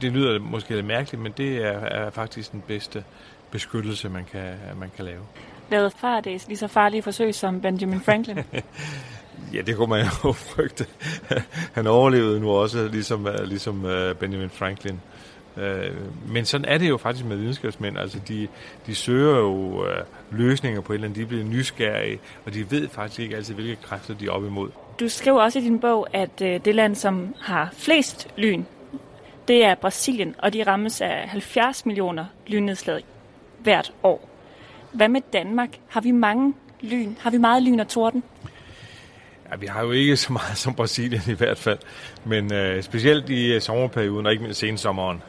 Det 0.00 0.12
lyder 0.12 0.38
måske 0.38 0.74
lidt 0.74 0.86
mærkeligt, 0.86 1.22
men 1.22 1.32
det 1.32 1.56
er, 1.56 1.78
er 1.78 2.10
faktisk 2.10 2.52
den 2.52 2.62
bedste 2.66 3.04
beskyttelse, 3.50 4.08
man 4.08 4.24
kan, 4.24 4.54
man 4.76 4.90
kan 4.96 5.04
lave. 5.04 5.22
Lavede 5.70 5.90
Faradays 5.90 6.46
lige 6.46 6.58
så 6.58 6.68
farlige 6.68 7.02
forsøg 7.02 7.34
som 7.34 7.60
Benjamin 7.60 8.00
Franklin? 8.00 8.38
ja, 9.54 9.60
det 9.60 9.76
kunne 9.76 9.88
man 9.88 10.06
jo 10.24 10.32
frygte. 10.52 10.86
Han 11.72 11.86
overlevede 11.86 12.40
nu 12.40 12.50
også, 12.50 12.88
ligesom, 12.88 13.26
øh, 13.26 13.44
ligesom 13.44 13.86
øh, 13.86 14.14
Benjamin 14.14 14.50
Franklin. 14.50 15.00
Øh, 15.56 15.90
men 16.28 16.44
sådan 16.44 16.64
er 16.64 16.78
det 16.78 16.88
jo 16.88 16.96
faktisk 16.96 17.26
med 17.26 17.36
videnskabsmænd. 17.36 17.98
Altså, 17.98 18.18
de, 18.28 18.48
de 18.86 18.94
søger 18.94 19.36
jo 19.36 19.84
løsninger 20.30 20.80
på 20.80 20.92
et 20.92 20.94
eller 20.94 21.08
andet. 21.08 21.20
De 21.20 21.26
bliver 21.26 21.44
nysgerrige, 21.44 22.18
og 22.46 22.54
de 22.54 22.70
ved 22.70 22.88
faktisk 22.88 23.20
ikke 23.20 23.36
altid, 23.36 23.54
hvilke 23.54 23.76
kræfter 23.82 24.14
de 24.14 24.26
er 24.26 24.30
op 24.30 24.44
imod. 24.44 24.70
Du 25.00 25.08
skriver 25.08 25.42
også 25.42 25.58
i 25.58 25.62
din 25.62 25.80
bog, 25.80 26.06
at 26.12 26.38
det 26.38 26.74
land, 26.74 26.94
som 26.94 27.34
har 27.40 27.68
flest 27.72 28.28
lyn, 28.36 28.64
det 29.48 29.64
er 29.64 29.74
Brasilien, 29.74 30.34
og 30.38 30.52
de 30.52 30.62
rammes 30.62 31.00
af 31.00 31.28
70 31.28 31.86
millioner 31.86 32.24
lynnedslag 32.46 33.04
hvert 33.58 33.92
år. 34.02 34.28
Hvad 34.92 35.08
med 35.08 35.20
Danmark? 35.32 35.68
Har 35.88 36.00
vi 36.00 36.10
mange 36.10 36.54
lyn? 36.80 37.14
Har 37.20 37.30
vi 37.30 37.38
meget 37.38 37.62
lyn 37.62 37.80
og 37.80 37.88
torden? 37.88 38.22
Ja, 39.50 39.56
vi 39.56 39.66
har 39.66 39.84
jo 39.84 39.90
ikke 39.90 40.16
så 40.16 40.32
meget 40.32 40.56
som 40.56 40.74
Brasilien 40.74 41.22
i 41.28 41.34
hvert 41.34 41.58
fald, 41.58 41.78
men 42.24 42.52
øh, 42.54 42.82
specielt 42.82 43.28
i 43.28 43.52
øh, 43.54 43.60
sommerperioden, 43.60 44.26
og 44.26 44.32
ikke 44.32 44.42
mindst 44.42 44.60
sensommeren, 44.60 45.22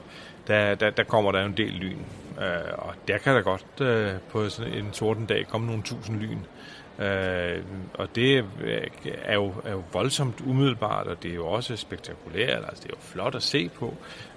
der, 0.47 0.75
der, 0.75 0.89
der 0.89 1.03
kommer 1.03 1.31
der 1.31 1.39
jo 1.39 1.45
en 1.45 1.57
del 1.57 1.71
lyn. 1.71 1.99
Øh, 2.41 2.73
og 2.77 2.93
der 3.07 3.17
kan 3.17 3.35
der 3.35 3.41
godt 3.41 3.81
øh, 3.81 4.11
på 4.29 4.49
sådan 4.49 4.73
en 4.73 4.93
sorten 4.93 5.25
dag 5.25 5.47
komme 5.47 5.67
nogle 5.67 5.83
tusind 5.83 6.19
lyn. 6.19 6.39
Øh, 7.05 7.63
og 7.93 8.15
det 8.15 8.45
øh, 8.61 8.81
er 9.23 9.33
jo, 9.33 9.53
er 9.65 9.71
jo 9.71 9.83
voldsomt 9.93 10.41
umiddelbart, 10.45 11.07
og 11.07 11.23
det 11.23 11.31
er 11.31 11.35
jo 11.35 11.47
også 11.47 11.75
spektakulært, 11.75 12.63
altså 12.67 12.83
det 12.83 12.91
er 12.91 12.95
jo 12.97 13.01
flot 13.01 13.35
at 13.35 13.43
se 13.43 13.69
på. 13.69 13.93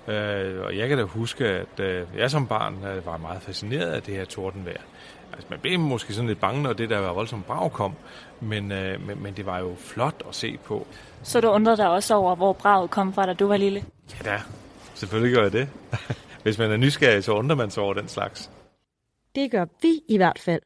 Øh, 0.09 0.61
og 0.65 0.77
jeg 0.77 0.89
kan 0.89 0.99
da 0.99 1.05
huske, 1.05 1.47
at 1.47 1.81
øh, 1.81 2.07
jeg 2.17 2.31
som 2.31 2.47
barn 2.47 2.77
øh, 2.85 3.07
var 3.07 3.17
meget 3.17 3.43
fascineret 3.43 3.91
af 3.91 4.03
det 4.03 4.15
her 4.15 4.25
tordenvejr. 4.25 4.83
Altså 5.33 5.47
man 5.51 5.59
blev 5.59 5.79
måske 5.79 6.13
sådan 6.13 6.29
lidt 6.29 6.41
bange, 6.41 6.63
når 6.63 6.73
det 6.73 6.91
der 6.91 6.99
var 6.99 7.13
voldsomt 7.13 7.47
brag 7.47 7.73
kom, 7.73 7.95
men, 8.41 8.73
øh, 8.73 9.07
men, 9.07 9.23
men 9.23 9.35
det 9.35 9.47
var 9.47 9.59
jo 9.59 9.75
flot 9.79 10.23
at 10.29 10.35
se 10.35 10.59
på. 10.65 10.87
Så 11.23 11.41
du 11.41 11.49
undrede 11.49 11.77
dig 11.77 11.89
også 11.89 12.15
over, 12.15 12.35
hvor 12.35 12.53
braget 12.53 12.91
kom 12.91 13.13
fra, 13.13 13.27
da 13.27 13.33
du 13.33 13.47
var 13.47 13.57
lille? 13.57 13.85
Ja 14.25 14.31
da, 14.31 14.43
selvfølgelig 14.95 15.35
gør 15.35 15.43
jeg 15.43 15.53
det. 15.53 15.69
Hvis 16.43 16.59
man 16.59 16.73
er 16.73 16.77
nysgerrig, 16.77 17.25
så 17.25 17.33
undrer 17.33 17.57
man 17.57 17.71
sig 17.71 17.83
over 17.83 17.95
den 17.95 18.09
slags. 18.09 18.51
Det 19.35 19.51
gør 19.51 19.65
vi 19.83 20.01
i 20.09 20.17
hvert 20.17 20.39
fald. 20.39 20.63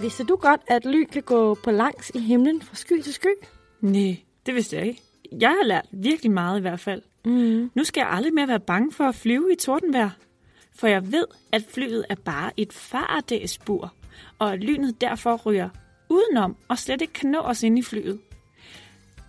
Vidste 0.00 0.24
du 0.24 0.36
godt, 0.36 0.60
at 0.66 0.84
lyn 0.84 1.06
kan 1.06 1.22
gå 1.22 1.54
på 1.54 1.70
langs 1.70 2.10
i 2.14 2.18
himlen 2.18 2.62
fra 2.62 2.76
sky 2.76 3.02
til 3.02 3.14
sky? 3.14 3.34
Nej, 3.80 4.16
det 4.46 4.54
vidste 4.54 4.76
jeg 4.76 4.86
ikke. 4.86 5.02
Jeg 5.40 5.48
har 5.48 5.64
lært 5.64 5.86
virkelig 5.92 6.32
meget 6.32 6.58
i 6.58 6.60
hvert 6.60 6.80
fald. 6.80 7.02
Mm. 7.24 7.70
Nu 7.74 7.84
skal 7.84 8.00
jeg 8.00 8.10
aldrig 8.10 8.34
mere 8.34 8.48
være 8.48 8.60
bange 8.60 8.92
for 8.92 9.04
at 9.04 9.14
flyve 9.14 9.52
i 9.52 9.56
tordenvejr. 9.56 10.10
For 10.74 10.86
jeg 10.86 11.12
ved, 11.12 11.26
at 11.52 11.62
flyet 11.74 12.04
er 12.08 12.14
bare 12.14 12.50
et 12.56 12.72
faradagsbur, 12.72 13.92
og 14.38 14.52
at 14.52 14.60
lynet 14.60 15.00
derfor 15.00 15.36
ryger 15.46 15.68
udenom 16.14 16.56
og 16.68 16.78
slet 16.78 17.00
ikke 17.00 17.12
kan 17.12 17.30
nå 17.30 17.38
os 17.38 17.62
ind 17.62 17.78
i 17.78 17.82
flyet. 17.82 18.18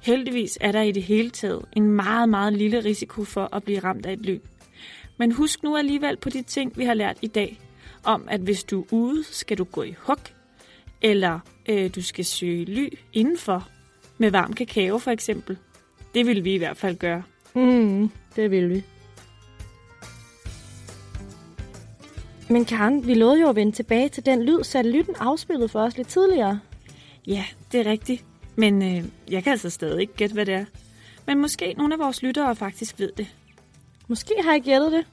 Heldigvis 0.02 0.58
er 0.62 0.72
der 0.72 0.82
i 0.82 0.92
det 0.92 1.04
hele 1.04 1.30
taget 1.30 1.66
en 1.74 1.92
meget, 1.92 2.30
meget 2.30 2.54
lille 2.54 2.80
risiko 2.80 3.24
for 3.24 3.56
at 3.56 3.64
blive 3.64 3.80
ramt 3.80 4.06
af 4.06 4.14
et 4.14 4.22
lyn. 4.22 4.42
Men 5.18 5.32
husk 5.32 5.64
nu 5.64 5.78
alligevel 5.78 6.18
på 6.18 6.30
de 6.30 6.42
ting, 6.42 6.78
vi 6.78 6.86
har 6.86 6.94
lært 6.94 7.18
i 7.22 7.28
dag, 7.28 7.60
om 8.04 8.28
at 8.28 8.40
hvis 8.40 8.64
du 8.64 8.82
er 8.82 8.86
ude, 8.92 9.24
skal 9.24 9.58
du 9.58 9.64
gå 9.64 9.84
i 9.84 9.96
hug, 9.98 10.18
eller 11.02 11.40
øh, 11.70 11.96
du 11.96 12.02
skal 12.02 12.26
søge 12.26 12.66
ly 12.66 12.90
indenfor, 13.14 13.68
med 14.18 14.32
varm 14.32 14.54
kakao 14.54 14.98
for 14.98 15.12
eksempel. 15.12 15.58
Det 16.14 16.26
vil 16.26 16.44
vi 16.44 16.54
i 16.54 16.58
hvert 16.58 16.78
fald 16.78 16.96
gøre. 16.96 17.24
Mm, 17.54 18.12
det 18.36 18.52
vil 18.52 18.70
vi. 18.70 18.84
Men 22.50 22.66
Karen, 22.66 23.08
vi 23.08 23.14
lovede 23.14 23.42
jo 23.42 23.50
at 23.50 23.56
vende 23.56 23.72
tilbage 23.72 24.10
til 24.10 24.26
den 24.26 24.44
lyd, 24.44 24.64
satellitten 24.64 25.16
afspillede 25.20 25.70
for 25.70 25.80
os 25.80 25.98
lidt 25.98 26.08
tidligere. 26.08 26.60
Ja, 27.28 27.46
det 27.72 27.80
er 27.80 27.92
rigtigt. 27.92 28.26
Men 28.56 28.82
øh, 28.84 29.06
jeg 29.32 29.44
kan 29.44 29.52
altså 29.52 29.70
stadig 29.70 30.02
ikke 30.02 30.14
gætte, 30.14 30.34
hvad 30.34 30.46
det 30.46 30.54
er. 30.54 30.66
Men 31.28 31.42
måske 31.42 31.74
nogle 31.74 31.94
af 31.94 32.00
vores 32.00 32.24
lyttere 32.24 32.56
faktisk 32.56 33.00
ved 33.00 33.12
det. 33.18 33.28
Måske 34.08 34.34
har 34.44 34.52
jeg 34.52 34.62
gættet 34.62 34.92
det. 34.92 35.08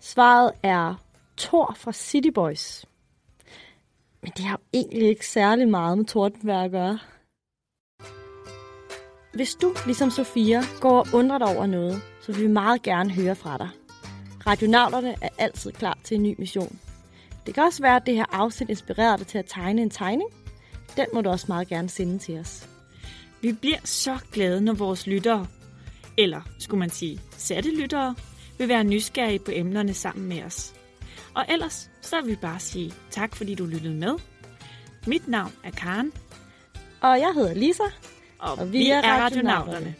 Svaret 0.00 0.52
er 0.62 0.94
Thor 1.36 1.76
fra 1.78 1.92
City 1.92 2.28
Boys. 2.34 2.84
Men 4.22 4.32
det 4.36 4.44
har 4.44 4.52
jo 4.52 4.78
egentlig 4.80 5.08
ikke 5.08 5.26
særlig 5.26 5.68
meget 5.68 5.98
med 5.98 6.06
tordenvejr 6.06 6.64
at 6.64 6.70
gøre. 6.70 6.98
Hvis 9.34 9.54
du, 9.54 9.74
ligesom 9.86 10.10
Sofia, 10.10 10.62
går 10.80 10.98
og 10.98 11.06
undrer 11.12 11.38
dig 11.38 11.56
over 11.56 11.66
noget, 11.66 12.02
så 12.22 12.32
vil 12.32 12.42
vi 12.42 12.48
meget 12.48 12.82
gerne 12.82 13.10
høre 13.10 13.34
fra 13.34 13.58
dig. 13.58 13.68
Radionavlerne 14.46 15.14
er 15.20 15.28
altid 15.38 15.72
klar 15.72 15.98
til 16.04 16.14
en 16.14 16.22
ny 16.22 16.34
mission. 16.38 16.78
Det 17.46 17.54
kan 17.54 17.62
også 17.62 17.82
være, 17.82 17.96
at 17.96 18.06
det 18.06 18.14
her 18.14 18.24
afsnit 18.32 18.70
inspirerer 18.70 19.16
dig 19.16 19.26
til 19.26 19.38
at 19.38 19.44
tegne 19.48 19.82
en 19.82 19.90
tegning. 19.90 20.30
Den 20.96 21.06
må 21.14 21.20
du 21.20 21.30
også 21.30 21.46
meget 21.48 21.68
gerne 21.68 21.88
sende 21.88 22.18
til 22.18 22.38
os. 22.38 22.68
Vi 23.40 23.52
bliver 23.52 23.78
så 23.84 24.18
glade, 24.32 24.60
når 24.60 24.72
vores 24.72 25.06
lyttere, 25.06 25.46
eller 26.18 26.40
skulle 26.58 26.78
man 26.78 26.90
sige 26.90 27.20
satte 27.36 27.70
lyttere, 27.70 28.14
vil 28.58 28.68
være 28.68 28.84
nysgerrige 28.84 29.38
på 29.38 29.50
emnerne 29.54 29.94
sammen 29.94 30.28
med 30.28 30.42
os. 30.42 30.74
Og 31.34 31.44
ellers 31.48 31.90
så 32.00 32.20
vil 32.20 32.30
vi 32.30 32.36
bare 32.36 32.60
sige 32.60 32.92
tak, 33.10 33.36
fordi 33.36 33.54
du 33.54 33.66
lyttede 33.66 33.94
med. 33.94 34.14
Mit 35.06 35.28
navn 35.28 35.52
er 35.64 35.70
Karen. 35.70 36.12
Og 37.00 37.20
jeg 37.20 37.32
hedder 37.34 37.54
Lisa. 37.54 37.82
Og, 38.38 38.58
og 38.58 38.72
vi, 38.72 38.78
vi 38.78 38.90
er 38.90 39.02
radionauterne. 39.02 39.24
radionauterne. 39.24 39.94